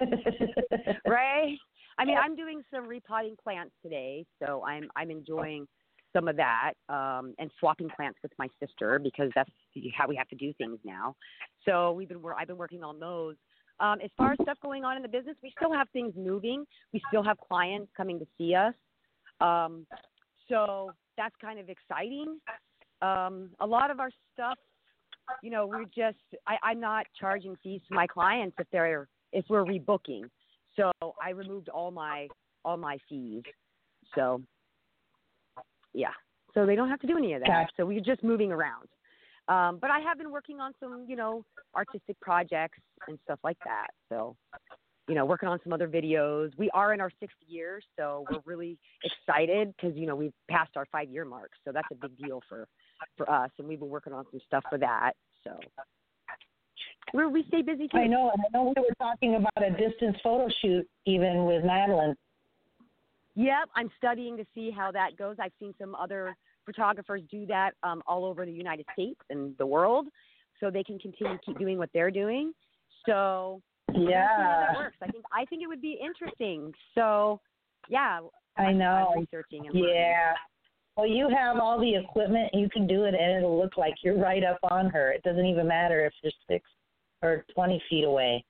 seconds. 0.00 0.98
right? 1.06 1.56
I 1.98 2.04
mean, 2.06 2.16
I'm 2.16 2.34
doing 2.34 2.62
some 2.72 2.86
repotting 2.86 3.36
plants 3.42 3.74
today, 3.82 4.24
so 4.42 4.64
I'm 4.66 4.88
I'm 4.96 5.10
enjoying 5.10 5.66
some 6.12 6.28
of 6.28 6.36
that 6.36 6.72
um, 6.88 7.34
and 7.38 7.50
swapping 7.58 7.88
plants 7.96 8.18
with 8.22 8.32
my 8.38 8.48
sister 8.58 8.98
because 8.98 9.30
that's 9.34 9.50
how 9.96 10.08
we 10.08 10.16
have 10.16 10.28
to 10.28 10.36
do 10.36 10.52
things 10.54 10.78
now. 10.84 11.14
So 11.64 11.92
we've 11.92 12.08
been 12.08 12.22
I've 12.36 12.48
been 12.48 12.58
working 12.58 12.82
on 12.82 12.98
those. 12.98 13.36
Um, 13.78 13.98
as 14.04 14.10
far 14.16 14.32
as 14.32 14.38
stuff 14.42 14.58
going 14.62 14.84
on 14.84 14.96
in 14.96 15.02
the 15.02 15.08
business, 15.08 15.36
we 15.42 15.52
still 15.56 15.72
have 15.72 15.88
things 15.92 16.12
moving. 16.16 16.66
We 16.92 17.00
still 17.08 17.22
have 17.22 17.38
clients 17.38 17.90
coming 17.96 18.18
to 18.18 18.26
see 18.36 18.54
us. 18.54 18.74
Um, 19.40 19.86
so 20.48 20.92
that's 21.16 21.34
kind 21.40 21.58
of 21.58 21.68
exciting. 21.68 22.38
Um, 23.00 23.50
a 23.60 23.66
lot 23.66 23.90
of 23.90 23.98
our 23.98 24.10
stuff, 24.34 24.58
you 25.42 25.50
know, 25.50 25.66
we're 25.66 25.84
just 25.84 26.18
I, 26.46 26.56
I'm 26.62 26.80
not 26.80 27.06
charging 27.18 27.56
fees 27.62 27.80
to 27.88 27.94
my 27.94 28.06
clients 28.06 28.56
if 28.58 28.66
they're 28.70 29.08
if 29.32 29.44
we're 29.48 29.64
rebooking. 29.64 30.24
So 30.76 30.90
I 31.22 31.30
removed 31.30 31.68
all 31.68 31.90
my 31.90 32.28
all 32.64 32.76
my 32.76 32.98
fees. 33.08 33.42
So 34.14 34.42
yeah. 35.92 36.12
So 36.54 36.66
they 36.66 36.74
don't 36.74 36.88
have 36.88 37.00
to 37.00 37.06
do 37.06 37.16
any 37.16 37.34
of 37.34 37.40
that. 37.40 37.46
Gotcha. 37.46 37.72
So 37.76 37.86
we're 37.86 38.00
just 38.00 38.24
moving 38.24 38.50
around. 38.50 38.88
Um, 39.48 39.78
but 39.80 39.90
I 39.90 39.98
have 40.00 40.18
been 40.18 40.30
working 40.30 40.60
on 40.60 40.72
some, 40.80 41.06
you 41.08 41.16
know, 41.16 41.44
artistic 41.74 42.18
projects 42.20 42.78
and 43.08 43.18
stuff 43.24 43.38
like 43.42 43.58
that. 43.64 43.88
So 44.08 44.36
you 45.10 45.16
know, 45.16 45.24
working 45.24 45.48
on 45.48 45.58
some 45.64 45.72
other 45.72 45.88
videos. 45.88 46.52
We 46.56 46.70
are 46.70 46.94
in 46.94 47.00
our 47.00 47.10
sixth 47.18 47.36
year, 47.48 47.80
so 47.98 48.24
we're 48.30 48.38
really 48.44 48.78
excited 49.02 49.74
because 49.74 49.96
you 49.96 50.06
know 50.06 50.14
we've 50.14 50.32
passed 50.48 50.76
our 50.76 50.86
five 50.92 51.10
year 51.10 51.24
mark, 51.24 51.50
so 51.64 51.72
that's 51.72 51.88
a 51.90 51.96
big 51.96 52.16
deal 52.16 52.40
for 52.48 52.68
for 53.16 53.28
us, 53.28 53.50
and 53.58 53.66
we've 53.66 53.80
been 53.80 53.88
working 53.88 54.12
on 54.12 54.24
some 54.30 54.40
stuff 54.46 54.62
for 54.70 54.78
that. 54.78 55.14
So 55.42 55.58
we 57.12 57.26
we 57.26 57.44
stay 57.48 57.62
busy 57.62 57.88
too. 57.88 57.98
I 57.98 58.06
know. 58.06 58.30
I 58.30 58.56
know 58.56 58.72
we 58.76 58.82
were 58.82 58.94
talking 59.00 59.34
about 59.34 59.66
a 59.66 59.70
distance 59.70 60.16
photo 60.22 60.48
shoot 60.62 60.86
even 61.06 61.44
with 61.44 61.64
Madelline. 61.64 62.14
Yep, 63.36 63.68
I'm 63.74 63.90
studying 63.96 64.36
to 64.36 64.44
see 64.54 64.70
how 64.70 64.90
that 64.92 65.16
goes. 65.16 65.36
I've 65.40 65.52
seen 65.58 65.74
some 65.78 65.94
other 65.94 66.36
photographers 66.66 67.22
do 67.30 67.46
that 67.46 67.72
um, 67.82 68.02
all 68.06 68.24
over 68.24 68.44
the 68.44 68.52
United 68.52 68.86
States 68.92 69.20
and 69.30 69.56
the 69.58 69.66
world, 69.66 70.06
so 70.58 70.70
they 70.70 70.84
can 70.84 70.98
continue 70.98 71.36
to 71.36 71.42
keep 71.44 71.58
doing 71.58 71.78
what 71.78 71.90
they're 71.94 72.10
doing. 72.10 72.52
So 73.06 73.62
yeah. 73.92 73.96
We'll 73.96 74.06
see 74.06 74.12
how 74.12 74.66
that 74.68 74.76
works. 74.76 74.96
I 75.02 75.06
think 75.08 75.24
I 75.32 75.44
think 75.46 75.62
it 75.62 75.66
would 75.66 75.82
be 75.82 75.98
interesting. 76.02 76.72
So, 76.94 77.40
yeah. 77.88 78.20
I 78.56 78.62
I'm, 78.64 78.78
know. 78.78 79.12
I'm 79.14 79.20
researching 79.20 79.66
and 79.66 79.74
learning. 79.74 79.94
Yeah. 79.94 80.32
Well, 80.96 81.06
you 81.06 81.28
have 81.28 81.58
all 81.58 81.80
the 81.80 81.94
equipment. 81.94 82.50
You 82.52 82.68
can 82.68 82.86
do 82.86 83.04
it, 83.04 83.14
and 83.14 83.38
it'll 83.38 83.58
look 83.58 83.76
like 83.76 83.94
you're 84.02 84.18
right 84.18 84.44
up 84.44 84.58
on 84.70 84.90
her. 84.90 85.12
It 85.12 85.22
doesn't 85.22 85.46
even 85.46 85.66
matter 85.66 86.04
if 86.04 86.12
you're 86.22 86.32
six 86.48 86.68
or 87.22 87.44
twenty 87.54 87.82
feet 87.88 88.04
away. 88.04 88.44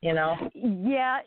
You 0.00 0.14
know. 0.14 0.36
Yeah. 0.54 1.18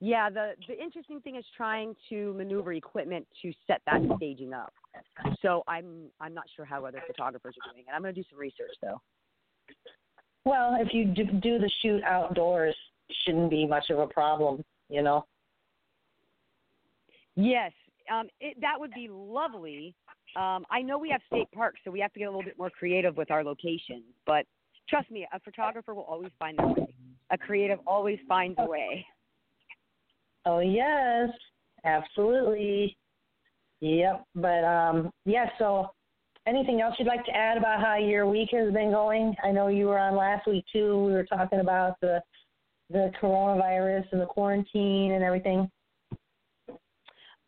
Yeah, 0.00 0.30
the 0.30 0.52
the 0.68 0.80
interesting 0.80 1.20
thing 1.20 1.36
is 1.36 1.44
trying 1.56 1.94
to 2.08 2.32
maneuver 2.34 2.72
equipment 2.72 3.26
to 3.42 3.52
set 3.66 3.82
that 3.86 4.00
staging 4.16 4.52
up. 4.52 4.72
So 5.40 5.62
I'm 5.68 6.10
I'm 6.20 6.34
not 6.34 6.44
sure 6.54 6.64
how 6.64 6.84
other 6.84 7.02
photographers 7.06 7.54
are 7.62 7.72
doing 7.72 7.84
it. 7.86 7.92
I'm 7.94 8.02
going 8.02 8.14
to 8.14 8.20
do 8.20 8.26
some 8.30 8.38
research 8.38 8.72
though. 8.80 9.00
Well, 10.44 10.76
if 10.80 10.92
you 10.92 11.04
do, 11.06 11.24
do 11.24 11.58
the 11.58 11.70
shoot 11.82 12.02
outdoors, 12.02 12.74
it 13.08 13.16
shouldn't 13.24 13.50
be 13.50 13.66
much 13.66 13.90
of 13.90 13.98
a 13.98 14.06
problem, 14.08 14.64
you 14.88 15.02
know. 15.02 15.24
Yes, 17.36 17.72
um, 18.12 18.28
it, 18.40 18.60
that 18.60 18.78
would 18.78 18.92
be 18.92 19.08
lovely. 19.08 19.94
Um, 20.34 20.64
I 20.70 20.82
know 20.82 20.98
we 20.98 21.10
have 21.10 21.20
state 21.26 21.50
parks, 21.52 21.80
so 21.84 21.90
we 21.90 22.00
have 22.00 22.12
to 22.14 22.18
get 22.18 22.26
a 22.26 22.30
little 22.30 22.42
bit 22.42 22.58
more 22.58 22.70
creative 22.70 23.16
with 23.16 23.30
our 23.30 23.44
locations. 23.44 24.02
But 24.26 24.46
trust 24.88 25.10
me, 25.10 25.26
a 25.32 25.40
photographer 25.40 25.94
will 25.94 26.02
always 26.02 26.32
find 26.38 26.58
their 26.58 26.66
way. 26.66 26.94
A 27.30 27.38
creative 27.38 27.78
always 27.86 28.18
finds 28.28 28.58
a 28.58 28.66
way. 28.68 29.06
Oh 30.44 30.60
yes, 30.60 31.28
absolutely. 31.84 32.96
Yep. 33.80 34.24
But 34.34 34.64
um, 34.64 35.10
yeah. 35.24 35.46
So, 35.58 35.90
anything 36.46 36.80
else 36.80 36.94
you'd 36.98 37.08
like 37.08 37.24
to 37.26 37.36
add 37.36 37.58
about 37.58 37.80
how 37.80 37.96
your 37.96 38.28
week 38.28 38.50
has 38.52 38.72
been 38.72 38.90
going? 38.90 39.34
I 39.44 39.50
know 39.50 39.68
you 39.68 39.86
were 39.86 39.98
on 39.98 40.16
last 40.16 40.46
week 40.46 40.64
too. 40.72 41.04
We 41.04 41.12
were 41.12 41.24
talking 41.24 41.60
about 41.60 41.96
the 42.00 42.20
the 42.90 43.10
coronavirus 43.20 44.04
and 44.12 44.20
the 44.20 44.26
quarantine 44.26 45.12
and 45.12 45.24
everything. 45.24 45.70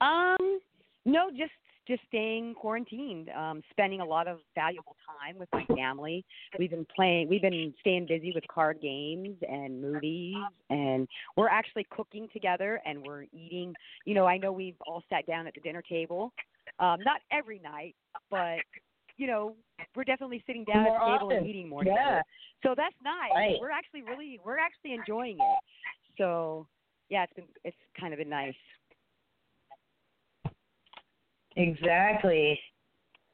Um, 0.00 0.60
no, 1.04 1.30
just 1.30 1.52
just 1.86 2.02
staying 2.08 2.54
quarantined, 2.54 3.28
um, 3.30 3.62
spending 3.70 4.00
a 4.00 4.04
lot 4.04 4.26
of 4.26 4.38
valuable 4.54 4.96
time 5.20 5.38
with 5.38 5.48
my 5.52 5.64
family. 5.76 6.24
We've 6.58 6.70
been 6.70 6.86
playing, 6.94 7.28
we've 7.28 7.42
been 7.42 7.74
staying 7.80 8.06
busy 8.06 8.32
with 8.34 8.44
card 8.48 8.80
games 8.80 9.36
and 9.48 9.80
movies, 9.80 10.34
and 10.70 11.06
we're 11.36 11.48
actually 11.48 11.86
cooking 11.90 12.28
together 12.32 12.80
and 12.86 13.02
we're 13.04 13.24
eating. 13.32 13.74
You 14.06 14.14
know, 14.14 14.26
I 14.26 14.38
know 14.38 14.52
we've 14.52 14.76
all 14.86 15.02
sat 15.10 15.26
down 15.26 15.46
at 15.46 15.54
the 15.54 15.60
dinner 15.60 15.82
table, 15.82 16.32
um, 16.78 16.98
not 17.04 17.20
every 17.30 17.58
night, 17.60 17.94
but 18.30 18.58
you 19.16 19.26
know, 19.26 19.54
we're 19.94 20.04
definitely 20.04 20.42
sitting 20.46 20.64
down 20.64 20.84
More 20.84 20.96
at 20.96 21.04
the 21.04 21.12
table 21.12 21.26
often. 21.26 21.38
and 21.38 21.46
eating 21.46 21.68
more 21.68 21.84
Yeah. 21.84 21.92
together. 21.94 22.22
So 22.62 22.74
that's 22.76 22.96
nice. 23.02 23.30
Right. 23.34 23.60
We're 23.60 23.70
actually 23.70 24.02
really, 24.02 24.40
we're 24.44 24.58
actually 24.58 24.92
enjoying 24.94 25.36
it. 25.38 25.58
So 26.18 26.66
yeah, 27.10 27.24
it's 27.24 27.32
been, 27.34 27.44
it's 27.64 27.76
kind 27.98 28.12
of 28.12 28.18
been 28.18 28.28
nice. 28.30 28.54
Exactly. 31.56 32.58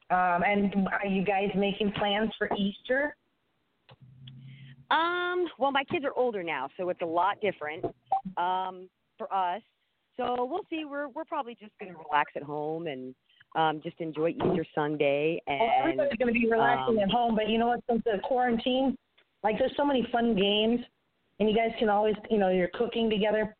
Um, 0.09 0.43
and 0.45 0.87
are 0.91 1.07
you 1.07 1.23
guys 1.23 1.49
making 1.55 1.93
plans 1.93 2.31
for 2.37 2.49
Easter? 2.57 3.15
Um, 4.91 5.47
well, 5.57 5.71
my 5.71 5.85
kids 5.85 6.03
are 6.03 6.13
older 6.17 6.43
now, 6.43 6.67
so 6.77 6.89
it's 6.89 7.01
a 7.01 7.05
lot 7.05 7.39
different 7.41 7.85
um, 8.37 8.89
for 9.17 9.33
us. 9.33 9.61
So 10.17 10.45
we'll 10.45 10.65
see. 10.69 10.83
We're 10.83 11.07
we're 11.07 11.23
probably 11.23 11.55
just 11.55 11.71
going 11.79 11.93
to 11.93 11.97
relax 11.97 12.33
at 12.35 12.43
home 12.43 12.87
and 12.87 13.15
um, 13.55 13.81
just 13.81 13.99
enjoy 13.99 14.31
Easter 14.31 14.65
Sunday. 14.75 15.41
And 15.47 15.59
Well, 15.59 15.71
everybody's 15.79 16.17
going 16.17 16.33
to 16.33 16.39
be 16.39 16.49
relaxing 16.49 16.97
um, 16.97 17.03
at 17.03 17.09
home, 17.09 17.35
but 17.35 17.49
you 17.49 17.57
know 17.57 17.67
what? 17.67 17.79
Since 17.89 18.03
the 18.03 18.19
quarantine, 18.23 18.97
like 19.43 19.57
there's 19.57 19.71
so 19.77 19.85
many 19.85 20.05
fun 20.11 20.35
games, 20.35 20.81
and 21.39 21.49
you 21.49 21.55
guys 21.55 21.71
can 21.79 21.89
always, 21.89 22.15
you 22.29 22.37
know, 22.37 22.49
you're 22.49 22.69
cooking 22.73 23.09
together. 23.09 23.55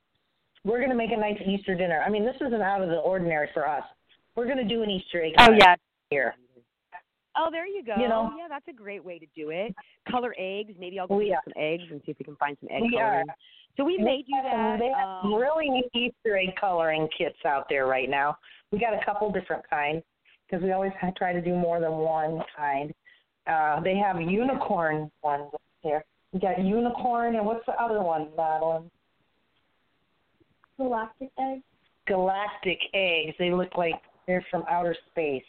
We're 0.66 0.78
going 0.78 0.92
to 0.92 0.96
make 0.96 1.12
a 1.12 1.18
nice 1.18 1.38
Easter 1.48 1.76
dinner. 1.76 2.04
I 2.06 2.10
mean, 2.10 2.26
this 2.26 2.36
isn't 2.36 2.62
out 2.62 2.82
of 2.82 2.90
the 2.90 2.98
ordinary 2.98 3.50
for 3.54 3.68
us. 3.68 3.84
We're 4.36 4.46
going 4.46 4.58
to 4.58 4.64
do 4.64 4.84
an 4.84 4.90
Easter 4.90 5.24
egg 5.24 5.34
Oh 5.40 5.52
yeah. 5.58 5.76
here. 6.10 6.36
Oh, 7.38 7.48
there 7.52 7.66
you 7.66 7.84
go. 7.84 7.94
You 7.98 8.10
know? 8.10 8.32
yeah, 8.38 8.48
that's 8.50 8.68
a 8.68 8.74
great 8.74 9.04
way 9.04 9.18
to 9.20 9.26
do 9.36 9.50
it. 9.52 9.74
Color 10.10 10.36
eggs. 10.38 10.74
Maybe 10.80 11.00
I'll 11.00 11.08
go 11.08 11.16
We 11.16 11.28
get 11.28 11.36
are. 11.36 11.42
some 11.46 11.54
eggs 11.56 11.84
and 11.90 12.02
see 12.06 12.12
if 12.12 12.20
we 12.20 12.26
can 12.26 12.36
find 12.36 12.58
some 12.60 12.70
egg 12.72 12.82
We 12.82 12.92
coloring. 12.92 13.30
are. 13.30 13.36
So 13.78 13.86
we 13.86 13.98
may 13.98 14.18
do 14.24 14.34
that. 14.44 14.80
They 14.80 14.90
have 14.90 15.24
um, 15.24 15.34
really 15.34 15.70
neat 15.70 15.86
Easter 15.94 16.38
egg 16.38 16.50
coloring 16.60 17.08
kits 17.18 17.38
out 17.46 17.68
there 17.70 17.88
right 17.88 18.10
now. 18.10 18.36
We 18.72 18.80
got 18.80 18.94
a 18.94 19.04
couple 19.06 19.32
different 19.32 19.64
kinds 19.70 20.04
because 20.46 20.62
we 20.62 20.74
always 20.74 20.92
try 21.18 21.32
to 21.32 21.42
do 21.42 21.56
more 21.56 21.80
than 21.80 21.92
one 21.94 22.42
kind. 22.58 22.94
Uh, 23.48 23.80
they 23.82 23.96
have 23.96 24.20
unicorn 24.22 25.10
ones 25.24 25.50
up 25.54 25.62
here. 25.82 26.04
We 26.34 26.40
got 26.42 26.60
unicorn 26.64 27.36
and 27.38 27.46
what's 27.46 27.66
the 27.66 27.82
other 27.82 28.02
one, 28.02 28.28
Madelline? 28.38 28.90
Galactic 30.78 31.30
eggs. 31.40 31.64
Galactic 32.08 32.80
eggs. 32.94 33.36
They 33.40 33.52
look 33.52 33.78
like 33.78 33.96
they're 34.28 34.46
from 34.50 34.64
outer 34.70 34.96
space. 35.12 35.44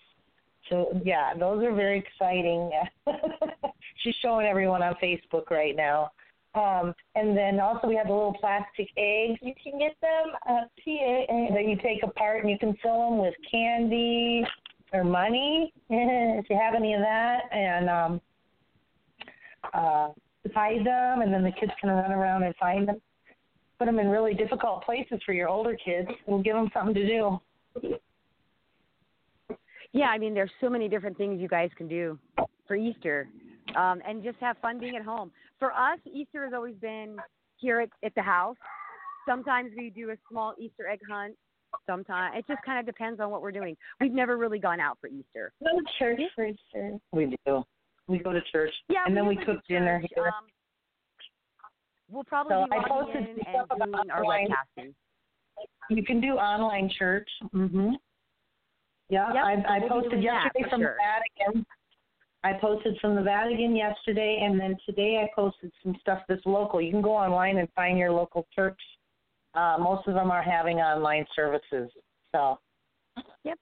So 0.70 1.00
yeah, 1.04 1.35
those 1.35 1.62
are 1.64 1.74
very 1.74 1.98
exciting. 1.98 2.70
she's 4.02 4.14
showing 4.22 4.46
everyone 4.46 4.82
on 4.82 4.94
Facebook 5.02 5.50
right 5.50 5.76
now. 5.76 6.11
Um, 6.54 6.94
and 7.14 7.37
then 7.37 7.61
also 7.61 7.88
we 7.88 7.96
have 7.96 8.06
the 8.06 8.12
little 8.12 8.35
plastic 8.38 8.88
eggs. 8.96 9.38
You 9.40 9.54
can 9.62 9.78
get 9.78 9.96
them 10.00 10.32
at 10.46 10.70
PAA 10.85 11.54
that 11.54 11.64
you 11.66 11.76
take 11.82 12.02
apart 12.02 12.42
and 12.42 12.50
you 12.50 12.58
can 12.58 12.76
fill 12.82 13.11
them 13.11 13.18
with 13.18 13.35
candy 13.50 14.44
or 14.92 15.02
money 15.02 15.72
if 15.88 16.46
you 16.50 16.58
have 16.61 16.74
any 16.74 16.92
of 16.94 17.00
that, 17.00 17.44
and 17.50 17.88
um, 17.88 18.20
uh, 19.72 20.08
hide 20.54 20.85
them, 20.85 21.22
and 21.22 21.32
then 21.32 21.42
the 21.42 21.52
kids 21.52 21.72
can 21.80 21.90
run 21.90 22.12
around 22.12 22.42
and 22.42 22.54
find 22.56 22.88
them. 22.88 23.00
Put 23.78 23.87
them 23.87 23.98
in 23.98 24.08
really 24.08 24.35
difficult 24.35 24.85
places 24.85 25.20
for 25.24 25.32
your 25.32 25.48
older 25.48 25.76
kids. 25.82 26.08
We'll 26.26 26.42
give 26.42 26.54
them 26.54 26.70
something 26.74 26.94
to 26.94 27.06
do. 27.06 27.40
Yeah, 29.92 30.07
I 30.07 30.18
mean, 30.18 30.35
there's 30.35 30.50
so 30.61 30.68
many 30.70 30.88
different 30.88 31.16
things 31.18 31.40
you 31.40 31.48
guys 31.48 31.70
can 31.76 31.87
do 31.88 32.18
for 32.66 32.76
Easter, 32.76 33.28
um, 33.76 34.00
and 34.07 34.22
just 34.22 34.38
have 34.38 34.57
fun 34.59 34.78
being 34.81 34.96
at 34.96 35.02
home. 35.05 35.31
For 35.59 35.72
us, 35.72 35.98
Easter 36.12 36.44
has 36.44 36.55
always 36.55 36.74
been 36.76 37.16
here 37.57 37.81
at, 37.81 37.90
at 38.02 38.14
the 38.14 38.22
house. 38.22 38.57
Sometimes 39.28 39.70
we 39.76 39.90
do 39.90 40.11
a 40.11 40.16
small 40.31 40.55
Easter 40.59 40.88
egg 40.88 41.00
hunt. 41.09 41.35
Sometimes 41.87 42.35
it 42.38 42.44
just 42.48 42.62
kind 42.64 42.78
of 42.78 42.87
depends 42.87 43.20
on 43.20 43.31
what 43.31 43.40
we're 43.42 43.52
doing. 43.52 43.76
We've 44.00 44.12
never 44.12 44.37
really 44.37 44.59
gone 44.59 44.81
out 44.81 44.98
for 45.00 45.07
Easter. 45.09 45.52
Go 45.62 45.78
to 45.78 45.85
church 45.98 46.20
for 46.35 46.46
Easter. 46.46 46.98
We 47.12 47.37
do. 47.46 47.62
We 48.09 48.18
go 48.18 48.33
to 48.33 48.40
church, 48.50 48.72
Yeah, 48.88 49.05
and 49.07 49.16
then 49.16 49.26
we 49.26 49.37
cook 49.37 49.59
dinner 49.68 50.00
church, 50.00 50.11
here. 50.14 50.26
Um, 50.26 50.46
we'll 52.11 52.24
probably 52.24 52.55
So 52.55 52.66
be 52.70 52.76
I 52.76 52.88
posted 52.88 53.16
in 53.22 53.28
and 53.31 53.38
stuff 53.55 53.66
about 53.70 53.92
doing 53.92 54.11
our 54.11 54.24
online. 54.24 54.48
webcasting. 54.78 54.94
You 55.88 56.02
can 56.05 56.20
do 56.20 56.33
online 56.35 56.90
church. 56.98 57.28
Mhm. 57.55 57.92
Yeah, 59.12 59.31
Yep, 59.35 59.44
I, 59.44 59.57
so 59.57 59.68
I 59.68 59.79
we'll 59.81 59.88
posted 59.90 60.22
yesterday 60.22 60.70
from 60.70 60.81
sure. 60.81 60.96
the 60.96 61.44
Vatican. 61.44 61.66
I 62.44 62.55
posted 62.55 62.96
from 62.98 63.14
the 63.14 63.20
Vatican 63.20 63.77
yesterday, 63.77 64.40
and 64.42 64.59
then 64.59 64.75
today 64.87 65.22
I 65.22 65.29
posted 65.38 65.70
some 65.83 65.94
stuff 66.01 66.20
that's 66.31 66.40
local. 66.46 66.81
You 66.81 66.90
can 66.90 67.03
go 67.03 67.12
online 67.14 67.59
and 67.59 67.68
find 67.77 67.98
your 67.98 68.11
local 68.11 68.46
church. 68.55 68.81
Uh, 69.55 69.77
most 69.79 70.09
of 70.09 70.14
them 70.14 70.31
are 70.31 70.42
having 70.42 70.79
online 70.79 71.27
services. 71.37 71.90
So. 72.35 72.59
Yep. 73.44 73.59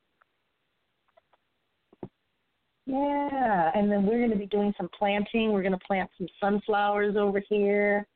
Yeah, 2.87 3.71
and 3.75 3.91
then 3.91 4.07
we're 4.07 4.19
going 4.19 4.31
to 4.31 4.37
be 4.37 4.47
doing 4.47 4.73
some 4.77 4.89
planting. 4.97 5.51
We're 5.53 5.63
going 5.63 5.73
to 5.73 5.85
plant 5.85 6.09
some 6.17 6.29
sunflowers 6.41 7.17
over 7.17 7.43
here, 7.49 8.07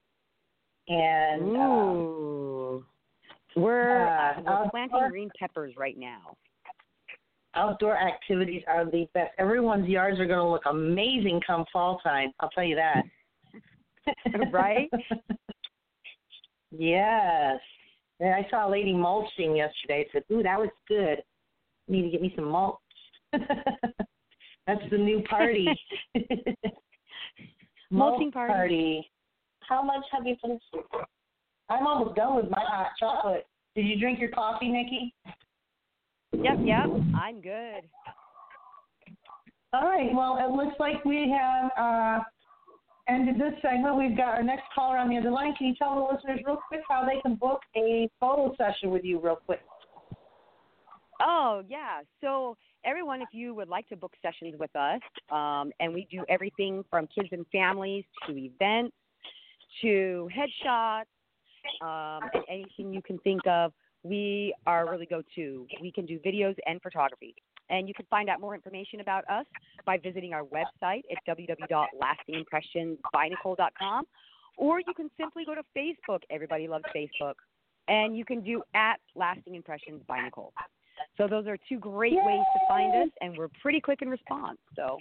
and 0.87 1.43
uh, 1.43 1.61
Ooh. 1.61 2.85
We're, 3.57 4.07
uh, 4.07 4.39
uh, 4.39 4.43
we're 4.45 4.53
outdoor- 4.53 4.71
planting 4.71 5.09
green 5.11 5.31
peppers 5.37 5.75
right 5.77 5.99
now. 5.99 6.37
Outdoor 7.57 7.97
activities 7.97 8.63
are 8.69 8.85
the 8.85 9.09
best. 9.15 9.33
Everyone's 9.39 9.89
yards 9.89 10.19
are 10.21 10.27
going 10.27 10.39
to 10.39 10.49
look 10.49 10.65
amazing 10.67 11.41
come 11.47 11.65
fall 11.73 11.99
time. 12.01 12.33
I'll 12.41 12.51
tell 12.51 12.65
you 12.65 12.77
that. 12.77 13.03
Right? 14.53 14.91
yes. 16.71 17.59
And 18.21 18.35
I 18.35 18.47
saw 18.51 18.69
a 18.69 18.71
lady 18.71 18.93
mulching 18.93 19.57
yesterday. 19.57 20.07
I 20.07 20.13
said, 20.13 20.25
"Ooh, 20.31 20.43
that 20.43 20.59
was 20.59 20.69
good. 20.89 21.23
Need 21.89 22.03
to 22.03 22.11
get 22.11 22.21
me 22.21 22.31
some 22.37 22.45
mulch." 22.45 22.77
That's 23.33 24.83
the 24.91 24.99
new 24.99 25.23
party. 25.23 25.67
Mulching 27.91 28.31
Mulch 28.35 28.35
party. 28.35 29.11
How 29.69 29.83
much 29.83 30.05
have 30.13 30.27
you 30.27 30.37
finished? 30.43 30.65
I'm 31.71 31.87
almost 31.87 32.17
done 32.17 32.37
with 32.37 32.51
my 32.51 32.61
hot 32.61 32.89
chocolate. 32.99 33.47
Did 33.75 33.87
you 33.87 33.99
drink 33.99 34.21
your 34.21 34.31
coffee, 34.31 34.69
Nikki? 34.69 35.15
Yep, 36.43 36.59
yep. 36.65 36.87
I'm 37.15 37.41
good. 37.41 37.83
All 39.73 39.85
right. 39.85 40.11
Well, 40.15 40.39
it 40.39 40.55
looks 40.55 40.79
like 40.79 41.05
we 41.05 41.35
have 41.37 41.71
uh, 41.77 42.21
ended 43.09 43.37
this 43.37 43.55
segment. 43.61 43.97
We've 43.97 44.17
got 44.17 44.35
our 44.35 44.43
next 44.43 44.65
caller 44.75 44.99
on 44.99 45.09
the 45.09 45.19
other 45.19 45.31
line. 45.31 45.55
Can 45.57 45.69
you 45.69 45.75
tell 45.75 45.95
the 45.95 46.15
listeners 46.15 46.41
real 46.47 46.59
quick 46.69 46.81
how 46.89 47.05
they 47.05 47.21
can 47.23 47.35
book 47.37 47.61
a 47.77 48.09
photo 48.21 48.55
session 48.57 48.91
with 48.91 49.05
you, 49.05 49.21
real 49.21 49.37
quick? 49.37 49.61
Oh, 51.21 51.63
yeah. 51.69 52.03
So, 52.21 52.57
everyone, 52.85 53.21
if 53.21 53.29
you 53.33 53.55
would 53.55 53.69
like 53.69 53.89
to 53.89 53.97
book 53.97 54.13
sessions 54.23 54.55
with 54.59 54.75
us, 54.77 55.01
um, 55.31 55.73
and 55.81 55.93
we 55.93 56.07
do 56.11 56.25
everything 56.29 56.85
from 56.91 57.09
kids 57.09 57.29
and 57.33 57.47
families 57.53 58.05
to 58.27 58.37
events 58.37 58.95
to 59.83 60.29
headshots 60.37 61.05
um, 61.83 62.29
and 62.33 62.45
anything 62.49 62.93
you 62.93 63.03
can 63.03 63.19
think 63.19 63.41
of, 63.47 63.73
we 64.05 64.55
are 64.67 64.89
really 64.89 65.07
go 65.07 65.23
to. 65.35 65.67
We 65.81 65.91
can 65.91 66.07
do 66.07 66.21
videos 66.21 66.55
and 66.67 66.81
photography. 66.83 67.35
And 67.71 67.89
you 67.89 67.95
can 67.95 68.05
find 68.11 68.29
out 68.29 68.41
more 68.41 68.55
information 68.55 69.01
about 69.01 69.25
us 69.29 69.47
by 69.87 69.99
visiting 69.99 70.35
our 70.35 70.45
website 70.45 71.03
at 71.11 71.17
www.lastingimpressionsbynicole.com, 71.27 74.05
or 74.59 74.81
you 74.81 74.93
can 74.95 75.11
simply 75.19 75.47
go 75.47 75.55
to 75.55 75.63
Facebook. 75.77 76.21
Everybody 76.31 76.69
loves 76.69 76.85
Facebook. 76.95 77.35
And 77.89 78.17
you 78.17 78.25
can 78.25 78.41
do 78.43 78.63
at 78.75 78.97
Lasting 79.15 79.55
Impressions 79.55 80.03
by 80.07 80.21
Nicole. 80.21 80.55
So 81.17 81.27
those 81.27 81.47
are 81.47 81.57
two 81.69 81.79
great 81.79 82.15
ways 82.15 82.45
to 82.55 82.61
find 82.69 82.95
us, 82.95 83.09
and 83.21 83.37
we're 83.37 83.49
pretty 83.61 83.81
quick 83.81 84.01
in 84.03 84.09
response. 84.09 84.59
So 84.77 84.99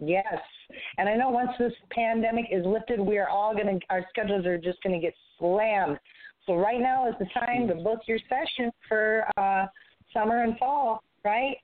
Yes. 0.00 0.38
And 0.98 1.08
I 1.08 1.16
know 1.16 1.30
once 1.30 1.50
this 1.58 1.72
pandemic 1.90 2.46
is 2.50 2.64
lifted, 2.64 3.00
we 3.00 3.18
are 3.18 3.28
all 3.28 3.54
going 3.54 3.66
to, 3.66 3.78
our 3.90 4.04
schedules 4.08 4.46
are 4.46 4.58
just 4.58 4.82
going 4.82 4.98
to 4.98 5.04
get 5.04 5.14
slammed. 5.38 5.98
So 6.46 6.54
right 6.54 6.80
now 6.80 7.08
is 7.08 7.14
the 7.18 7.26
time 7.40 7.66
to 7.68 7.74
book 7.74 8.00
your 8.06 8.18
session 8.28 8.70
for 8.88 9.26
uh, 9.36 9.66
summer 10.12 10.44
and 10.44 10.56
fall, 10.58 11.02
right? 11.24 11.56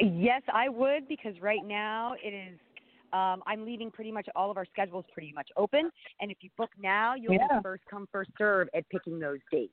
yes, 0.00 0.42
I 0.52 0.68
would 0.68 1.08
because 1.08 1.34
right 1.40 1.64
now 1.64 2.14
it 2.22 2.28
is. 2.32 2.58
Um, 3.12 3.42
I'm 3.46 3.64
leaving 3.64 3.90
pretty 3.90 4.12
much 4.12 4.28
all 4.36 4.50
of 4.50 4.56
our 4.58 4.66
schedules 4.66 5.04
pretty 5.12 5.32
much 5.34 5.48
open, 5.56 5.90
and 6.20 6.30
if 6.30 6.36
you 6.42 6.50
book 6.58 6.70
now, 6.78 7.14
you'll 7.14 7.32
Yeah. 7.32 7.48
be 7.56 7.62
first 7.62 7.82
come 7.90 8.06
first 8.12 8.30
serve 8.38 8.68
at 8.74 8.88
picking 8.90 9.18
those 9.18 9.38
dates. 9.50 9.72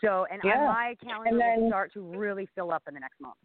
So, 0.00 0.26
and 0.30 0.40
Yeah. 0.44 0.66
my 0.66 0.94
calendar 1.02 1.30
And 1.30 1.40
then- 1.40 1.60
will 1.62 1.70
start 1.70 1.92
to 1.94 2.02
really 2.02 2.46
fill 2.54 2.72
up 2.72 2.82
in 2.86 2.94
the 2.94 3.00
next 3.00 3.20
month. 3.20 3.38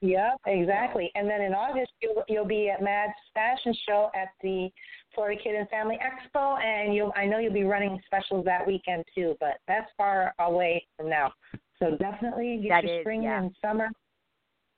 Yep, 0.00 0.40
exactly. 0.46 1.10
And 1.14 1.28
then 1.28 1.40
in 1.40 1.54
August, 1.54 1.92
you'll, 2.02 2.24
you'll 2.28 2.44
be 2.46 2.68
at 2.68 2.82
Mad's 2.82 3.14
Fashion 3.32 3.74
Show 3.88 4.10
at 4.14 4.28
the 4.42 4.68
Florida 5.14 5.40
Kid 5.42 5.54
and 5.54 5.68
Family 5.68 5.98
Expo, 5.98 6.60
and 6.62 6.94
you'll 6.94 7.12
I 7.16 7.26
know 7.26 7.38
you'll 7.38 7.52
be 7.52 7.64
running 7.64 7.98
specials 8.04 8.44
that 8.44 8.66
weekend 8.66 9.04
too, 9.14 9.34
but 9.40 9.58
that's 9.66 9.90
far 9.96 10.34
away 10.40 10.86
from 10.96 11.08
now. 11.08 11.32
So 11.78 11.96
definitely 11.98 12.60
get 12.62 12.68
That 12.68 12.84
your 12.84 12.98
is, 12.98 13.02
spring 13.02 13.22
yeah. 13.22 13.42
and 13.42 13.50
summer. 13.64 13.88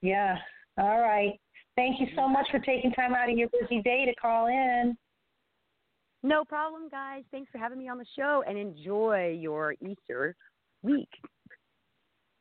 Yeah. 0.03 0.37
All 0.79 1.01
right. 1.01 1.39
Thank 1.75 2.01
you 2.01 2.07
so 2.15 2.29
much 2.29 2.47
for 2.51 2.59
taking 2.61 2.93
time 2.93 3.15
out 3.15 3.31
of 3.31 3.37
your 3.37 3.49
busy 3.49 3.83
day 3.83 4.05
to 4.07 4.15
call 4.15 4.47
in. 4.47 4.97
No 6.23 6.45
problem, 6.45 6.89
guys. 6.89 7.23
Thanks 7.31 7.51
for 7.51 7.59
having 7.59 7.79
me 7.79 7.89
on 7.89 7.99
the 7.99 8.07
show, 8.17 8.43
and 8.47 8.57
enjoy 8.57 9.37
your 9.39 9.75
Easter 9.81 10.35
week. 10.83 11.09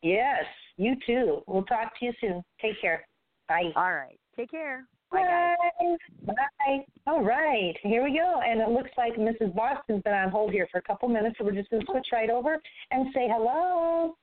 Yes, 0.02 0.44
you 0.78 0.96
too. 1.06 1.42
We'll 1.48 1.64
talk 1.64 1.98
to 2.00 2.06
you 2.06 2.14
soon. 2.22 2.44
Take 2.62 2.80
care. 2.82 3.06
Bye. 3.48 3.72
All 3.76 3.94
right. 3.94 4.20
Take 4.36 4.52
care. 4.52 4.86
Bye, 5.12 5.22
guys. 5.22 5.98
Bye. 6.26 6.34
Bye. 6.66 6.86
All 7.08 7.24
right, 7.24 7.76
here 7.84 8.04
we 8.04 8.18
go. 8.18 8.42
And 8.46 8.60
it 8.60 8.70
looks 8.70 8.90
like 8.98 9.16
Mrs. 9.16 9.56
Boston's 9.56 10.02
been 10.04 10.14
on 10.14 10.30
hold 10.30 10.52
here 10.52 10.68
for 10.72 10.80
a 10.80 10.82
couple 10.82 11.08
minutes, 11.08 11.36
so 11.38 11.46
we're 11.46 11.52
just 11.52 11.70
going 11.70 11.86
to 11.86 11.92
switch 11.92 12.08
right 12.12 12.30
over 12.30 12.60
and 12.92 13.08
say 13.14 13.28
hello. 13.32 14.16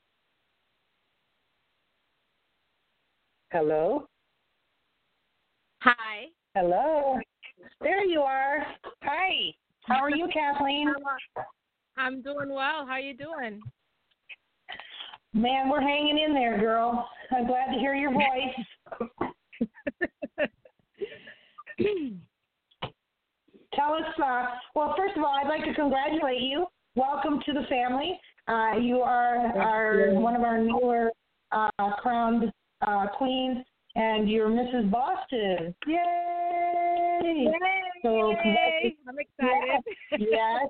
Hello. 3.52 4.06
Hi. 5.82 6.26
Hello. 6.54 7.18
There 7.80 8.04
you 8.04 8.20
are. 8.20 8.66
Hi. 9.02 9.54
How 9.82 10.02
are 10.02 10.10
you, 10.10 10.28
Kathleen? 10.32 10.92
I'm 11.96 12.22
doing 12.22 12.48
well. 12.48 12.86
How 12.86 12.92
are 12.92 13.00
you 13.00 13.16
doing? 13.16 13.60
Man, 15.34 15.70
we're 15.70 15.80
hanging 15.80 16.18
in 16.18 16.34
there, 16.34 16.58
girl. 16.58 17.08
I'm 17.30 17.46
glad 17.46 17.72
to 17.72 17.78
hear 17.78 17.94
your 17.94 18.12
voice. 18.12 18.20
Tell 23.74 23.94
us, 23.94 24.02
uh, 24.22 24.44
well, 24.74 24.94
first 24.94 25.16
of 25.16 25.24
all, 25.24 25.34
I'd 25.42 25.48
like 25.48 25.64
to 25.64 25.72
congratulate 25.72 26.42
you. 26.42 26.66
Welcome 26.96 27.40
to 27.46 27.54
the 27.54 27.62
family. 27.70 28.20
Uh, 28.46 28.76
you 28.78 29.00
are, 29.00 29.56
are 29.58 30.12
one 30.20 30.36
of 30.36 30.42
our 30.42 30.58
newer 30.58 31.10
uh, 31.50 31.70
crowned 32.02 32.52
uh, 32.86 33.06
queens, 33.16 33.64
and 33.94 34.28
you're 34.28 34.50
Mrs. 34.50 34.90
Boston. 34.90 35.74
Yay! 35.86 37.48
So, 38.02 38.32
Yay! 38.32 38.94
I'm 39.08 39.16
excited. 39.18 39.82
yes. 40.18 40.66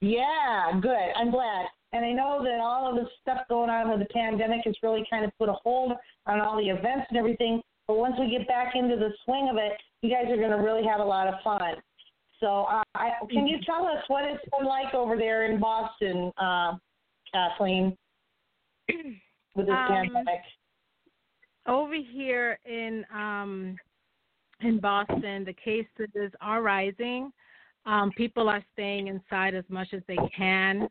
Yeah, 0.00 0.78
good. 0.80 1.12
I'm 1.16 1.32
glad. 1.32 1.66
And 1.92 2.04
I 2.04 2.12
know 2.12 2.42
that 2.42 2.60
all 2.60 2.88
of 2.88 2.96
the 2.96 3.08
stuff 3.20 3.38
going 3.48 3.70
on 3.70 3.90
with 3.90 4.00
the 4.06 4.12
pandemic 4.58 4.66
has 4.66 4.76
really 4.82 5.04
kind 5.10 5.24
of 5.24 5.32
put 5.38 5.48
a 5.48 5.54
hold 5.64 5.92
on 6.26 6.40
all 6.40 6.56
the 6.56 6.68
events 6.68 7.06
and 7.10 7.18
everything. 7.18 7.60
But 7.86 7.96
once 7.96 8.14
we 8.18 8.30
get 8.30 8.46
back 8.46 8.74
into 8.74 8.96
the 8.96 9.10
swing 9.24 9.48
of 9.50 9.56
it, 9.56 9.72
you 10.02 10.10
guys 10.10 10.30
are 10.30 10.36
going 10.36 10.50
to 10.50 10.56
really 10.56 10.86
have 10.86 11.00
a 11.00 11.04
lot 11.04 11.26
of 11.26 11.34
fun. 11.42 11.74
So, 12.40 12.66
uh, 12.70 12.82
I, 12.94 13.10
can 13.30 13.48
you 13.48 13.58
tell 13.66 13.86
us 13.86 14.04
what 14.06 14.24
it's 14.24 14.42
been 14.56 14.66
like 14.66 14.94
over 14.94 15.16
there 15.16 15.50
in 15.50 15.58
Boston, 15.58 16.30
uh, 16.40 16.74
Kathleen, 17.32 17.96
with 19.56 19.66
this 19.66 19.74
Um, 19.74 19.88
pandemic? 19.88 20.42
Over 21.66 21.94
here 21.94 22.58
in 22.64 23.04
um 23.12 23.76
in 24.60 24.78
Boston, 24.80 25.44
the 25.44 25.52
cases 25.52 26.32
are 26.40 26.62
rising. 26.62 27.32
Um, 27.86 28.10
people 28.16 28.48
are 28.48 28.64
staying 28.72 29.08
inside 29.08 29.54
as 29.54 29.64
much 29.68 29.88
as 29.92 30.02
they 30.06 30.18
can. 30.36 30.88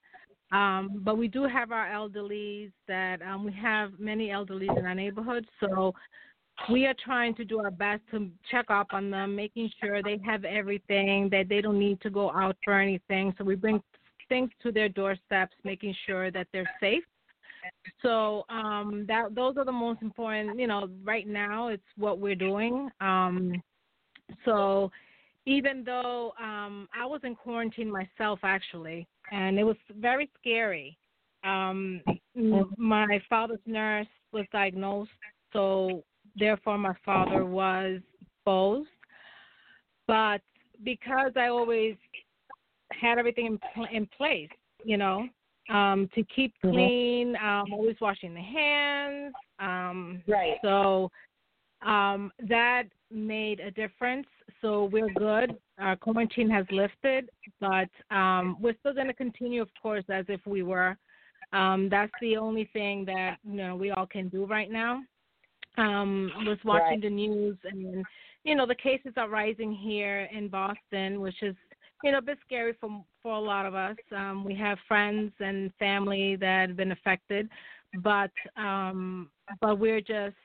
Um, 0.51 1.01
but 1.03 1.17
we 1.17 1.27
do 1.27 1.43
have 1.43 1.71
our 1.71 1.87
elderlies 1.87 2.71
that 2.87 3.21
um, 3.21 3.43
we 3.43 3.51
have 3.53 3.99
many 3.99 4.29
elderlies 4.29 4.77
in 4.77 4.85
our 4.85 4.95
neighborhood, 4.95 5.45
so 5.59 5.93
we 6.69 6.85
are 6.85 6.95
trying 7.03 7.35
to 7.35 7.45
do 7.45 7.59
our 7.59 7.71
best 7.71 8.01
to 8.11 8.29
check 8.49 8.65
up 8.69 8.87
on 8.91 9.11
them, 9.11 9.35
making 9.35 9.69
sure 9.81 10.01
they 10.01 10.19
have 10.25 10.45
everything, 10.45 11.29
that 11.31 11.49
they 11.49 11.61
don't 11.61 11.79
need 11.79 12.01
to 12.01 12.09
go 12.09 12.31
out 12.31 12.57
for 12.63 12.79
anything. 12.79 13.33
So 13.37 13.43
we 13.43 13.55
bring 13.55 13.81
things 14.29 14.49
to 14.63 14.71
their 14.71 14.89
doorsteps, 14.89 15.55
making 15.63 15.95
sure 16.05 16.31
that 16.31 16.47
they're 16.51 16.69
safe. 16.79 17.03
So 18.01 18.45
um, 18.49 19.05
that 19.07 19.35
those 19.35 19.57
are 19.57 19.65
the 19.65 19.71
most 19.71 20.01
important. 20.01 20.59
You 20.59 20.67
know, 20.67 20.89
right 21.03 21.27
now 21.27 21.67
it's 21.67 21.83
what 21.97 22.19
we're 22.19 22.35
doing. 22.35 22.89
Um, 23.01 23.61
so 24.45 24.91
even 25.45 25.83
though 25.85 26.33
um, 26.41 26.87
I 26.97 27.05
was 27.05 27.21
in 27.23 27.35
quarantine 27.35 27.91
myself, 27.91 28.39
actually, 28.43 29.07
and 29.31 29.59
it 29.59 29.63
was 29.63 29.77
very 29.95 30.29
scary. 30.39 30.97
Um, 31.43 32.01
my 32.77 33.21
father's 33.29 33.59
nurse 33.65 34.07
was 34.31 34.45
diagnosed, 34.51 35.11
so 35.53 36.03
therefore 36.35 36.77
my 36.77 36.93
father 37.05 37.45
was 37.45 38.01
exposed. 38.21 38.89
But 40.07 40.41
because 40.83 41.31
I 41.35 41.47
always 41.47 41.95
had 42.91 43.17
everything 43.17 43.45
in, 43.45 43.59
pl- 43.73 43.87
in 43.91 44.07
place, 44.17 44.49
you 44.83 44.97
know, 44.97 45.27
um, 45.69 46.09
to 46.15 46.23
keep 46.23 46.53
Mhm. 46.63 46.71
clean, 46.71 47.35
um, 47.37 47.73
always 47.73 47.99
washing 47.99 48.33
the 48.33 48.41
hands. 48.41 49.35
Um, 49.59 50.23
Right. 50.27 50.59
So 50.61 51.11
um, 51.81 52.31
that 52.39 52.87
made 53.11 53.59
a 53.59 53.71
difference. 53.71 54.27
So 54.61 54.85
we're 54.85 55.09
good. 55.09 55.55
Our 55.79 55.95
quarantine 55.95 56.49
has 56.49 56.65
lifted, 56.71 57.29
but 57.59 57.89
um, 58.09 58.57
we're 58.59 58.75
still 58.79 58.93
going 58.93 59.07
to 59.07 59.13
continue, 59.13 59.61
of 59.61 59.69
course, 59.81 60.03
as 60.09 60.25
if 60.27 60.41
we 60.45 60.63
were. 60.63 60.97
Um, 61.53 61.87
that's 61.89 62.11
the 62.21 62.37
only 62.37 62.69
thing 62.73 63.05
that 63.05 63.37
you 63.43 63.55
know 63.55 63.75
we 63.75 63.91
all 63.91 64.07
can 64.07 64.29
do 64.29 64.45
right 64.45 64.71
now. 64.71 65.01
Um, 65.77 66.31
was 66.45 66.57
watching 66.65 66.89
Right. 66.89 67.01
the 67.03 67.09
news, 67.09 67.57
and 67.63 68.03
you 68.43 68.55
know 68.55 68.65
the 68.65 68.75
cases 68.75 69.13
are 69.15 69.29
rising 69.29 69.71
here 69.71 70.27
in 70.31 70.47
Boston, 70.47 71.21
which 71.21 71.41
is 71.43 71.55
you 72.03 72.11
know 72.11 72.17
a 72.17 72.21
bit 72.21 72.39
scary 72.45 72.73
for 72.81 73.03
for 73.21 73.33
a 73.35 73.39
lot 73.39 73.65
of 73.65 73.75
us. 73.75 73.97
Um, 74.15 74.43
we 74.43 74.55
have 74.55 74.77
friends 74.87 75.31
and 75.39 75.71
family 75.75 76.35
that 76.37 76.69
have 76.69 76.77
been 76.77 76.91
affected, 76.91 77.47
but 78.01 78.31
um, 78.57 79.29
but 79.61 79.79
we're 79.79 80.01
just 80.01 80.35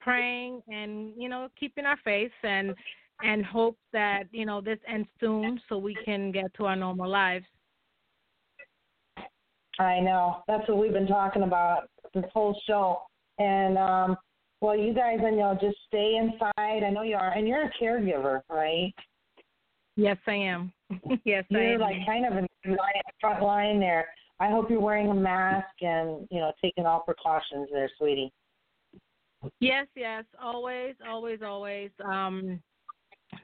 praying 0.00 0.62
and 0.68 1.12
you 1.16 1.28
know 1.28 1.48
keeping 1.58 1.86
our 1.86 1.98
faith 2.04 2.32
and 2.42 2.74
and 3.22 3.44
hope 3.44 3.76
that 3.92 4.24
you 4.32 4.44
know 4.44 4.60
this 4.60 4.78
ends 4.88 5.08
soon 5.20 5.60
so 5.68 5.78
we 5.78 5.96
can 6.04 6.32
get 6.32 6.52
to 6.54 6.66
our 6.66 6.76
normal 6.76 7.08
lives. 7.08 7.46
I 9.78 10.00
know. 10.00 10.42
That's 10.46 10.68
what 10.68 10.78
we've 10.78 10.92
been 10.92 11.06
talking 11.06 11.42
about 11.42 11.88
this 12.14 12.24
whole 12.32 12.58
show. 12.66 13.02
And 13.38 13.78
um 13.78 14.16
well 14.60 14.76
you 14.76 14.94
guys 14.94 15.18
I 15.24 15.30
know 15.30 15.56
just 15.60 15.76
stay 15.86 16.16
inside. 16.16 16.84
I 16.84 16.90
know 16.90 17.02
you 17.02 17.16
are 17.16 17.32
and 17.32 17.46
you're 17.46 17.64
a 17.64 17.72
caregiver, 17.80 18.40
right? 18.48 18.92
Yes, 19.96 20.16
I 20.26 20.34
am. 20.34 20.72
yes, 21.24 21.44
I 21.52 21.54
You're 21.54 21.74
am. 21.74 21.80
like 21.80 22.06
kind 22.06 22.26
of 22.26 22.36
in 22.36 22.46
the 22.64 22.76
front 23.20 23.42
line 23.42 23.78
there. 23.78 24.08
I 24.40 24.50
hope 24.50 24.68
you're 24.68 24.80
wearing 24.80 25.08
a 25.10 25.14
mask 25.14 25.68
and, 25.80 26.26
you 26.30 26.40
know, 26.40 26.52
taking 26.62 26.86
all 26.86 27.00
precautions 27.00 27.68
there, 27.72 27.88
sweetie. 27.98 28.32
Yes, 29.60 29.86
yes, 29.94 30.24
always, 30.42 30.94
always, 31.08 31.40
always. 31.44 31.90
Um, 32.04 32.60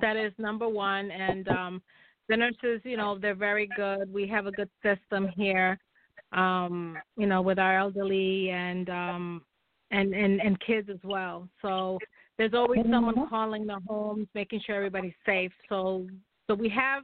that 0.00 0.16
is 0.16 0.32
number 0.38 0.68
one. 0.68 1.10
And 1.10 1.48
um, 1.48 1.82
the 2.28 2.36
nurses, 2.36 2.80
you 2.84 2.96
know, 2.96 3.18
they're 3.18 3.34
very 3.34 3.68
good. 3.76 4.12
We 4.12 4.26
have 4.28 4.46
a 4.46 4.52
good 4.52 4.70
system 4.82 5.28
here, 5.36 5.78
um, 6.32 6.96
you 7.16 7.26
know, 7.26 7.42
with 7.42 7.58
our 7.58 7.78
elderly 7.78 8.50
and 8.50 8.88
um, 8.88 9.42
and 9.90 10.14
and 10.14 10.40
and 10.40 10.60
kids 10.60 10.88
as 10.90 11.00
well. 11.04 11.48
So 11.62 11.98
there's 12.38 12.54
always 12.54 12.80
someone 12.90 13.28
calling 13.28 13.66
the 13.66 13.80
homes, 13.86 14.28
making 14.34 14.60
sure 14.64 14.76
everybody's 14.76 15.12
safe. 15.26 15.52
So 15.68 16.06
so 16.46 16.54
we 16.54 16.68
have 16.70 17.02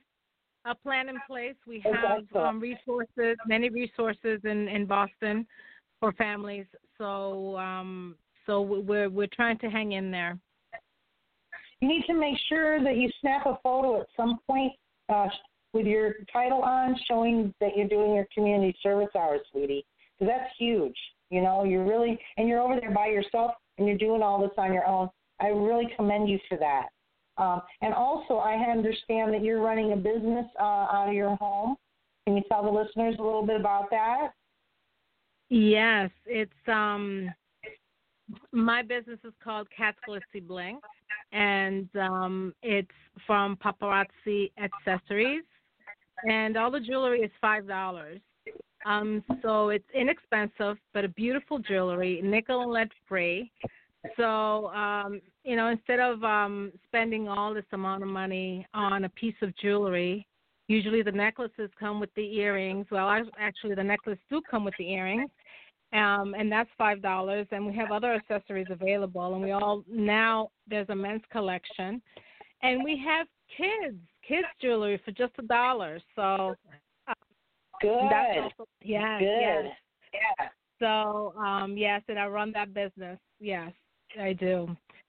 a 0.64 0.74
plan 0.74 1.08
in 1.08 1.16
place. 1.26 1.54
We 1.66 1.82
have 1.84 2.24
um, 2.34 2.60
resources, 2.60 3.36
many 3.46 3.68
resources 3.68 4.40
in 4.44 4.68
in 4.68 4.86
Boston 4.86 5.46
for 6.00 6.12
families. 6.12 6.66
So 6.98 7.56
um, 7.58 8.16
so 8.46 8.60
we're 8.60 9.10
we're 9.10 9.26
trying 9.26 9.58
to 9.58 9.68
hang 9.68 9.92
in 9.92 10.10
there. 10.10 10.38
You 11.80 11.88
need 11.88 12.04
to 12.06 12.14
make 12.14 12.36
sure 12.48 12.82
that 12.82 12.96
you 12.96 13.10
snap 13.20 13.46
a 13.46 13.58
photo 13.62 14.00
at 14.00 14.06
some 14.16 14.38
point 14.46 14.72
uh, 15.08 15.26
with 15.72 15.86
your 15.86 16.14
title 16.32 16.62
on, 16.62 16.96
showing 17.08 17.52
that 17.60 17.76
you're 17.76 17.88
doing 17.88 18.14
your 18.14 18.26
community 18.34 18.74
service 18.82 19.10
hours, 19.16 19.40
sweetie. 19.52 19.84
Because 20.18 20.32
that's 20.34 20.50
huge. 20.58 20.96
You 21.30 21.42
know, 21.42 21.64
you're 21.64 21.84
really, 21.84 22.18
and 22.38 22.48
you're 22.48 22.60
over 22.60 22.78
there 22.80 22.92
by 22.92 23.08
yourself, 23.08 23.52
and 23.76 23.86
you're 23.86 23.98
doing 23.98 24.22
all 24.22 24.40
this 24.40 24.52
on 24.56 24.72
your 24.72 24.86
own. 24.86 25.10
I 25.40 25.48
really 25.48 25.88
commend 25.96 26.28
you 26.28 26.38
for 26.48 26.56
that. 26.58 26.86
Um, 27.36 27.60
and 27.82 27.92
also, 27.92 28.36
I 28.36 28.54
understand 28.54 29.34
that 29.34 29.42
you're 29.42 29.60
running 29.60 29.92
a 29.92 29.96
business 29.96 30.46
uh, 30.58 30.62
out 30.62 31.08
of 31.08 31.14
your 31.14 31.36
home. 31.36 31.76
Can 32.26 32.36
you 32.36 32.42
tell 32.50 32.62
the 32.62 32.70
listeners 32.70 33.16
a 33.18 33.22
little 33.22 33.44
bit 33.44 33.60
about 33.60 33.90
that? 33.90 34.32
Yes, 35.48 36.10
it's 36.24 36.50
um 36.66 37.30
my 38.50 38.82
business 38.82 39.20
is 39.22 39.32
called 39.44 39.68
Kat's 39.76 39.98
Glitzy 40.08 40.44
Bling 40.44 40.80
and 41.32 41.88
um 41.96 42.54
it's 42.62 42.88
from 43.26 43.56
Paparazzi 43.56 44.50
Accessories 44.58 45.44
and 46.28 46.56
all 46.56 46.70
the 46.70 46.80
jewelry 46.80 47.20
is 47.20 47.30
five 47.40 47.66
dollars. 47.66 48.20
Um 48.84 49.24
so 49.42 49.70
it's 49.70 49.88
inexpensive 49.94 50.76
but 50.94 51.04
a 51.04 51.08
beautiful 51.08 51.58
jewelry, 51.58 52.20
nickel 52.22 52.62
and 52.62 52.70
lead 52.70 52.90
free. 53.08 53.50
So 54.16 54.68
um, 54.68 55.20
you 55.44 55.56
know, 55.56 55.68
instead 55.68 56.00
of 56.00 56.22
um 56.22 56.72
spending 56.86 57.28
all 57.28 57.54
this 57.54 57.64
amount 57.72 58.02
of 58.02 58.08
money 58.08 58.66
on 58.74 59.04
a 59.04 59.08
piece 59.10 59.34
of 59.42 59.56
jewelry, 59.56 60.26
usually 60.68 61.02
the 61.02 61.12
necklaces 61.12 61.70
come 61.78 62.00
with 62.00 62.12
the 62.14 62.36
earrings. 62.36 62.86
Well, 62.90 63.08
actually 63.38 63.74
the 63.74 63.84
necklaces 63.84 64.22
do 64.30 64.40
come 64.50 64.64
with 64.64 64.74
the 64.78 64.90
earrings 64.90 65.30
um, 65.92 66.34
and 66.36 66.50
that's 66.50 66.70
five 66.76 67.02
dollars. 67.02 67.46
And 67.50 67.66
we 67.66 67.74
have 67.76 67.90
other 67.92 68.12
accessories 68.12 68.66
available, 68.70 69.34
and 69.34 69.42
we 69.42 69.52
all 69.52 69.84
now 69.88 70.50
there's 70.68 70.88
a 70.88 70.94
men's 70.94 71.22
collection, 71.30 72.02
and 72.62 72.82
we 72.82 73.02
have 73.06 73.26
kids 73.56 73.96
kids 74.26 74.46
jewelry 74.60 75.00
for 75.04 75.12
just 75.12 75.32
a 75.38 75.42
dollar. 75.42 76.00
So 76.14 76.54
uh, 77.08 77.14
Good. 77.80 78.08
That's 78.10 78.38
also, 78.38 78.68
yes, 78.82 79.20
Good. 79.20 79.40
yes. 79.40 79.64
Yeah. 80.14 80.48
So 80.80 81.34
um, 81.38 81.76
yes, 81.76 82.02
and 82.08 82.18
I 82.18 82.26
run 82.26 82.52
that 82.52 82.74
business. 82.74 83.18
Yes, 83.40 83.72
I 84.20 84.32
do, 84.32 84.68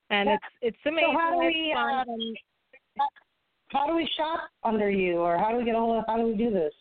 and 0.10 0.30
Yeah. 0.30 0.36
it's 0.36 0.46
it's 0.62 0.86
amazing. 0.86 1.14
So 1.14 1.20
how 1.20 1.32
do 1.32 1.38
we 1.40 1.76
uh, 1.78 2.04
how 3.70 3.88
do 3.88 3.96
we 3.96 4.10
shop 4.18 4.50
under 4.64 4.90
you, 4.90 5.18
or 5.18 5.38
how 5.38 5.52
do 5.52 5.58
we 5.58 5.66
get 5.66 5.76
a 5.76 5.80
hold 5.80 6.00
of? 6.00 6.04
How 6.08 6.18
do 6.18 6.24
we 6.28 6.36
do 6.36 6.52
this? 6.52 6.74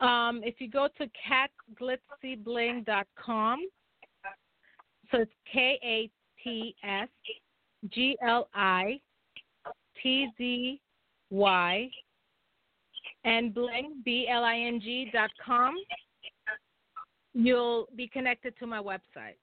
Um, 0.00 0.42
if 0.44 0.60
you 0.60 0.70
go 0.70 0.88
to 0.98 1.08
katsglitzybling.com, 2.22 3.68
so 5.10 5.18
it's 5.18 5.32
K 5.52 5.78
A 5.82 6.08
T 6.42 6.76
S 6.84 7.08
G 7.90 8.16
L 8.26 8.48
I 8.54 9.00
T 10.02 10.28
Z 10.38 10.80
Y 11.30 11.90
and 13.24 13.52
bling 13.52 14.02
B 14.04 14.28
L 14.30 14.44
I 14.44 14.56
N 14.56 14.80
G 14.80 15.10
dot 15.12 15.30
com, 15.44 15.74
you'll 17.34 17.88
be 17.96 18.06
connected 18.06 18.56
to 18.58 18.66
my 18.66 18.80
website. 18.80 19.38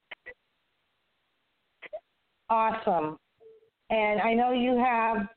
Awesome. 2.50 3.18
And 3.89 4.22
I 4.22 4.34
know 4.34 4.54
you 4.54 4.78
have. 4.78 5.28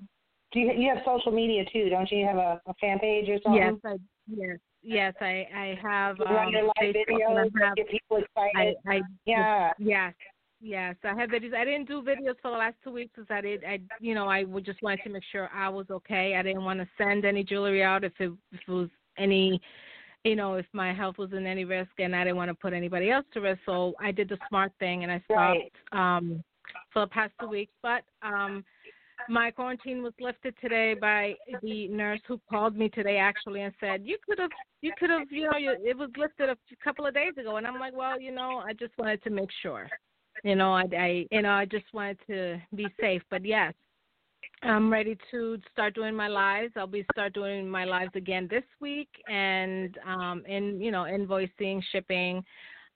Do 0.53 0.61
you, 0.61 0.73
you 0.73 0.89
have 0.95 1.03
social 1.05 1.33
media 1.33 1.65
too? 1.73 1.89
Don't 1.91 2.11
you 2.11 2.19
You 2.19 2.27
have 2.27 2.37
a, 2.37 2.61
a 2.67 2.75
fan 2.81 2.99
page 3.01 3.29
or 3.29 3.39
something? 3.43 3.61
Yes, 3.63 3.75
I 3.85 3.97
yes 4.29 4.59
yes 4.89 5.15
I 5.21 5.47
I 5.55 5.79
have 5.83 6.21
um, 6.21 6.27
Facebook 6.81 7.03
and 7.09 7.39
I 7.63 7.67
have- 7.67 7.77
people 7.91 8.19
I, 8.37 8.47
excited. 8.51 8.77
I 8.87 9.01
Yeah. 9.25 9.73
Yes. 9.79 10.15
Yes, 10.61 10.97
I 11.05 11.15
have 11.15 11.31
videos. 11.31 11.55
I 11.55 11.65
didn't 11.65 11.87
do 11.87 12.03
videos 12.03 12.35
for 12.43 12.51
the 12.51 12.57
last 12.57 12.75
two 12.83 12.91
weeks 12.91 13.13
because 13.15 13.31
I 13.31 13.41
did. 13.41 13.63
I, 13.65 13.79
you 14.01 14.13
know, 14.17 14.27
I 14.27 14.43
would 14.43 14.65
just 14.65 14.83
wanted 14.83 15.05
to 15.05 15.11
make 15.11 15.23
sure 15.31 15.49
I 15.55 15.69
was 15.69 15.87
okay. 15.89 16.35
I 16.35 16.43
didn't 16.43 16.65
want 16.65 16.81
to 16.81 16.89
send 16.99 17.25
any 17.25 17.45
jewelry 17.45 17.85
out 17.85 18.03
if 18.03 18.13
it, 18.19 18.33
if 18.51 18.61
it 18.67 18.69
was 18.73 18.89
any, 19.19 19.61
you 20.25 20.35
know, 20.35 20.55
if 20.55 20.67
my 20.73 20.93
health 20.93 21.17
was 21.17 21.33
in 21.33 21.47
any 21.47 21.65
risk, 21.65 21.93
and 22.01 22.13
I 22.17 22.25
didn't 22.25 22.39
want 22.39 22.49
to 22.51 22.57
put 22.57 22.73
anybody 22.73 23.09
else 23.13 23.25
to 23.35 23.41
risk. 23.41 23.61
So 23.67 23.95
I 24.01 24.11
did 24.11 24.29
the 24.29 24.39
smart 24.49 24.73
thing 24.81 25.05
and 25.05 25.13
I 25.13 25.21
stopped 25.27 25.61
Right. 25.93 26.17
um, 26.17 26.43
for 26.93 27.03
the 27.03 27.07
past 27.07 27.35
two 27.41 27.47
weeks. 27.49 27.73
But 27.81 28.03
um, 28.23 28.65
my 29.29 29.51
quarantine 29.51 30.03
was 30.03 30.13
lifted 30.21 30.55
today 30.61 30.95
by 30.95 31.35
the 31.63 31.89
nurse 31.89 32.21
who 32.27 32.41
called 32.49 32.77
me 32.77 32.89
today 32.89 33.19
actually 33.19 33.63
and 33.63 33.75
said 33.81 34.03
you 34.05 34.17
could 34.27 34.39
have 34.39 34.51
you 34.81 34.93
could 34.99 35.11
have 35.11 35.31
you 35.31 35.51
know 35.51 35.59
you, 35.59 35.75
it 35.83 35.97
was 35.97 36.11
lifted 36.17 36.49
a 36.49 36.57
couple 36.83 37.07
of 37.07 37.15
days 37.15 37.33
ago 37.39 37.57
and 37.57 37.67
I'm 37.67 37.79
like 37.79 37.97
well 37.97 38.21
you 38.21 38.33
know 38.33 38.63
I 38.67 38.73
just 38.73 38.97
wanted 38.99 39.23
to 39.25 39.31
make 39.31 39.51
sure 39.63 39.89
you 40.45 40.55
know 40.55 40.73
I, 40.73 40.85
I 40.97 41.27
you 41.31 41.43
know 41.43 41.53
I 41.53 41.65
just 41.65 41.87
wanted 41.93 42.19
to 42.29 42.59
be 42.75 42.87
safe 43.01 43.23
but 43.31 43.45
yes 43.45 43.75
I'm 44.63 44.91
ready 44.91 45.17
to 45.31 45.59
start 45.73 45.95
doing 45.95 46.15
my 46.15 46.27
lives. 46.27 46.73
I'll 46.77 46.87
be 46.87 47.07
start 47.13 47.33
doing 47.33 47.69
my 47.69 47.85
lives 47.85 48.11
again 48.17 48.49
this 48.51 48.65
week, 48.81 49.09
and 49.29 49.97
um, 50.07 50.43
in 50.49 50.81
you 50.81 50.91
know 50.91 51.05
invoicing, 51.05 51.81
shipping. 51.93 52.43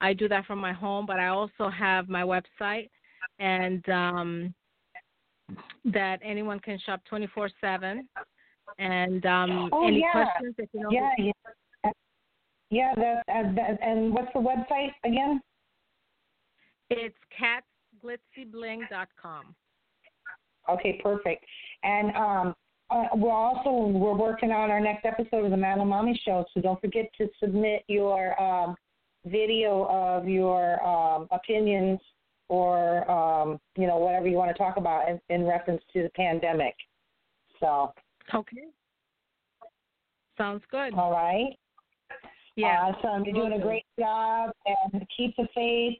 I 0.01 0.13
do 0.13 0.29
that 0.29 0.47
from 0.47 0.59
my 0.59 0.73
home, 0.73 1.07
but 1.07 1.21
I 1.21 1.29
also 1.29 1.69
have 1.69 2.09
my 2.09 2.23
website, 2.23 2.91
and 3.39 3.89
um, 3.89 4.55
that 5.87 6.21
anyone 6.23 6.61
can 6.61 6.79
shop 6.79 7.01
24/7. 7.11 8.07
And 8.79 9.27
um, 9.27 9.69
Oh, 9.73 9.87
any 9.87 10.01
yeah. 10.01 10.13
questions? 10.13 10.55
If 10.59 10.69
you 10.73 10.81
know 10.81 10.91
Yeah, 10.91 11.11
yeah. 11.19 11.33
Yeah, 12.71 12.95
that, 12.97 13.23
uh, 13.29 13.53
that, 13.55 13.79
and 13.83 14.15
what's 14.15 14.33
the 14.33 14.41
website 14.41 14.93
again? 15.05 15.43
It's 16.89 17.15
katsglitzybling.com. 17.39 19.55
Okay, 20.71 20.99
perfect. 21.03 21.45
And 21.83 22.17
um, 22.17 22.55
uh, 22.91 23.09
we're 23.15 23.31
also 23.31 23.71
we're 23.71 24.17
working 24.17 24.53
on 24.53 24.71
our 24.71 24.81
next 24.81 25.05
episode 25.05 25.45
of 25.45 25.51
the 25.51 25.57
Madelline 25.57 25.89
Mommy 25.89 26.19
Show, 26.25 26.47
so 26.55 26.63
don't 26.63 26.81
forget 26.81 27.11
to 27.19 27.29
submit 27.41 27.85
your 27.89 28.41
um, 28.41 28.75
video 29.27 29.85
of 29.91 30.27
your 30.27 30.83
um, 30.83 31.29
opinions 31.31 32.01
or 32.53 33.11
um, 33.11 33.59
you 33.79 33.87
know 33.87 33.97
whatever 33.97 34.29
you 34.29 34.37
want 34.37 34.55
to 34.55 34.59
talk 34.63 34.77
about 34.77 35.09
in, 35.09 35.19
in 35.31 35.47
reference 35.47 35.83
to 35.95 36.03
the 36.03 36.11
pandemic. 36.11 36.75
So, 37.61 37.95
Okay. 38.35 38.65
Sounds 40.37 40.63
good. 40.71 40.93
all 40.95 41.11
right. 41.13 41.57
Yeah. 42.57 42.93
Awesome. 42.93 43.25
You're 43.25 43.35
doing 43.35 43.59
a 43.59 43.63
great 43.63 43.85
job 43.99 44.51
and 44.67 45.03
keep 45.17 45.35
the 45.37 45.47
faith. 45.55 45.97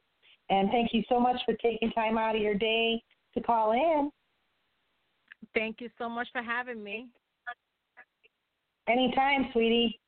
And 0.51 0.69
thank 0.69 0.93
you 0.93 1.01
so 1.09 1.19
much 1.19 1.37
for 1.45 1.55
taking 1.55 1.89
time 1.91 2.17
out 2.19 2.35
of 2.35 2.41
your 2.41 2.53
day 2.53 3.01
to 3.33 3.41
call 3.41 3.71
in. 3.71 4.11
Thank 5.55 5.81
you 5.81 5.89
so 5.97 6.07
much 6.07 6.27
for 6.31 6.43
having 6.43 6.83
me. 6.83 7.07
Anytime, 8.87 9.47
sweetie. 9.53 9.99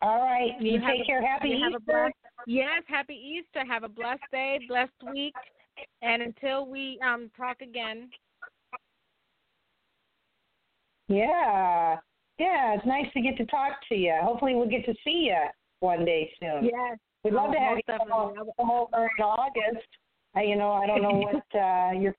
All 0.00 0.20
right. 0.22 0.52
You, 0.60 0.80
have 0.80 0.90
take 0.90 1.02
a- 1.02 1.04
care. 1.04 1.26
Happy 1.26 1.48
you 1.48 1.66
Easter. 1.66 1.78
blessed- 1.86 2.14
yes, 2.46 2.82
happy 2.86 3.14
Easter. 3.14 3.66
Have 3.66 3.82
a 3.82 3.88
blessed 3.88 4.22
day, 4.32 4.60
blessed 4.68 4.92
week, 5.12 5.34
and 6.02 6.22
until 6.22 6.66
we 6.66 6.98
um 7.04 7.30
talk 7.36 7.60
again. 7.60 8.08
Yeah. 11.08 11.96
Yeah, 12.38 12.74
it's 12.74 12.86
nice 12.86 13.06
to 13.12 13.20
get 13.20 13.36
to 13.36 13.44
talk 13.46 13.72
to 13.90 13.94
you. 13.94 14.14
Hopefully 14.22 14.54
we'll 14.54 14.68
get 14.68 14.84
to 14.86 14.94
see 15.04 15.28
you 15.28 15.36
one 15.80 16.04
day 16.04 16.30
soon. 16.40 16.64
Yes. 16.64 16.98
We'd 17.22 17.34
love 17.34 17.50
Oh, 17.50 17.52
to 17.52 17.58
have 17.58 17.76
you 17.76 17.82
definitely. 17.86 18.52
come 18.58 18.70
over 18.70 19.10
in 19.18 19.24
August. 19.24 19.86
I, 20.34 20.42
you 20.42 20.56
know, 20.56 20.72
I 20.72 20.86
don't 20.86 21.02
know 21.02 21.10
what 21.12 21.60
uh, 21.60 21.92
your 21.98 22.14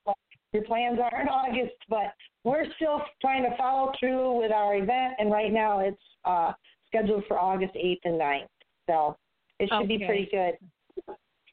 your 0.53 0.63
plans 0.63 0.99
are 0.99 1.21
in 1.21 1.29
August, 1.29 1.75
but 1.89 2.13
we're 2.43 2.65
still 2.75 3.01
trying 3.21 3.43
to 3.43 3.55
follow 3.57 3.93
through 3.99 4.37
with 4.39 4.51
our 4.51 4.75
event, 4.75 5.13
and 5.17 5.31
right 5.31 5.51
now 5.51 5.79
it's 5.79 6.01
uh, 6.25 6.51
scheduled 6.87 7.23
for 7.27 7.39
August 7.39 7.73
8th 7.73 7.99
and 8.03 8.19
9th. 8.19 8.47
So 8.87 9.15
it 9.59 9.69
should 9.71 9.87
be 9.87 9.99
pretty 9.99 10.27
good. 10.29 10.55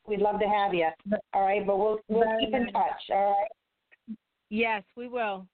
We'd 0.09 0.21
love 0.21 0.41
to 0.41 0.49
have 0.49 0.73
you. 0.73 0.89
All 1.35 1.43
right, 1.43 1.67
but 1.67 1.79
we'll 1.79 1.99
we'll 2.09 2.39
keep 2.41 2.55
in 2.55 2.73
touch. 2.73 3.03
All 3.11 3.37
right. 3.37 4.17
Yes, 4.51 4.83
we 4.97 5.07
will. 5.07 5.47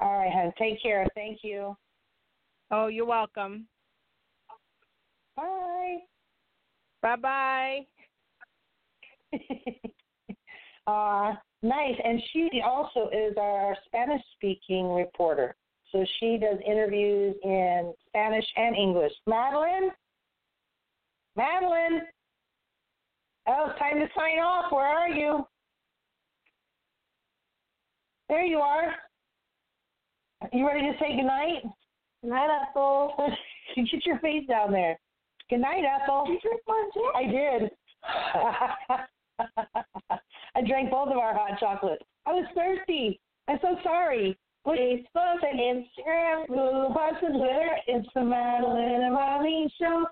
All 0.00 0.18
right, 0.18 0.32
hon. 0.32 0.52
Take 0.58 0.82
care. 0.82 1.06
Thank 1.14 1.40
you. 1.42 1.76
Oh, 2.70 2.88
you're 2.88 3.06
welcome. 3.06 3.66
Bye. 5.36 5.98
Bye 7.02 7.16
bye. 7.16 7.86
uh, 10.86 11.34
nice. 11.62 11.94
And 12.04 12.20
she 12.32 12.60
also 12.64 13.08
is 13.12 13.36
our 13.38 13.76
Spanish 13.86 14.22
speaking 14.34 14.92
reporter. 14.92 15.54
So 15.92 16.04
she 16.18 16.38
does 16.38 16.58
interviews 16.66 17.34
in 17.42 17.94
Spanish 18.08 18.44
and 18.56 18.76
English. 18.76 19.12
Madelline? 19.28 19.90
Madelline? 21.38 22.00
Oh, 23.48 23.70
it's 23.70 23.78
time 23.78 23.98
to 23.98 24.06
sign 24.14 24.40
off. 24.40 24.70
Where 24.70 24.86
are 24.86 25.08
you? 25.08 25.46
There 28.28 28.44
you 28.44 28.58
are. 28.58 28.94
You 30.52 30.66
ready 30.66 30.82
to 30.82 30.92
say 31.00 31.16
goodnight? 31.16 31.62
Good 32.22 32.30
night, 32.30 32.50
Ethel. 32.70 33.14
Get 33.76 34.04
your 34.04 34.18
face 34.18 34.46
down 34.46 34.70
there. 34.70 34.98
Good 35.48 35.60
night, 35.60 35.84
Ethel. 35.84 36.26
You 36.28 36.38
drink 36.40 36.60
one 36.66 36.92
too? 36.92 37.10
I 37.16 37.24
did. 37.24 37.70
I 40.54 40.60
drank 40.66 40.90
both 40.90 41.08
of 41.08 41.16
our 41.16 41.32
hot 41.32 41.58
chocolates. 41.58 42.04
I 42.26 42.32
was 42.32 42.44
thirsty. 42.54 43.18
I'm 43.48 43.58
so 43.62 43.78
sorry. 43.82 44.36
Facebook 44.66 45.42
and 45.42 45.58
Instagram, 45.58 46.46
Google 46.48 46.90
Plus 46.92 47.14
and 47.22 47.38
Twitter. 47.38 47.78
It's 47.86 48.08
the 48.14 48.20
Madelline 48.20 49.06
and 49.06 49.14
Mommy 49.14 49.72
Show. 49.80 50.04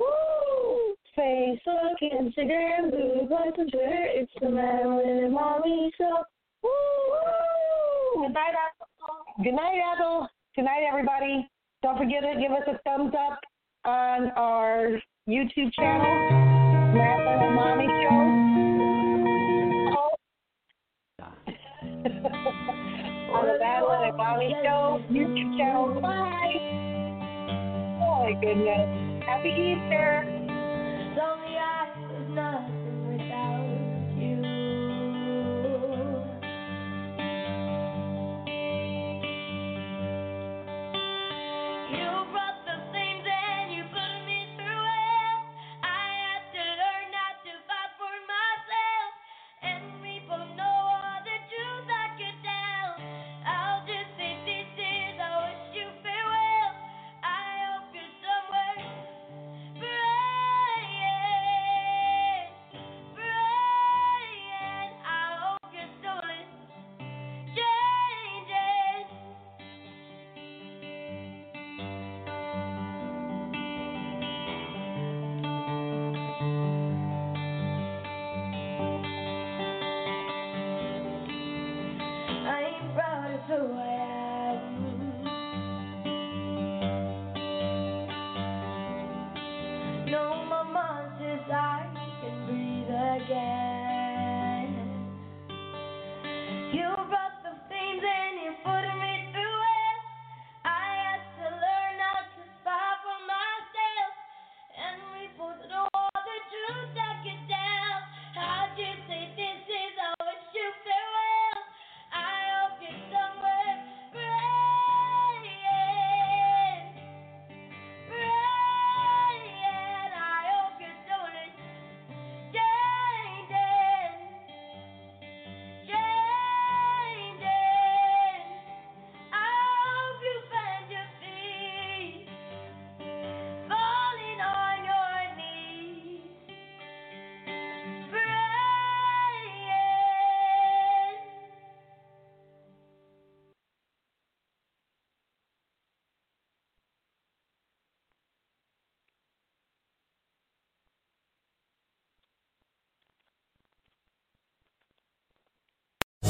Woo! 0.00 0.96
Facebook, 1.16 1.94
Instagram, 2.40 2.89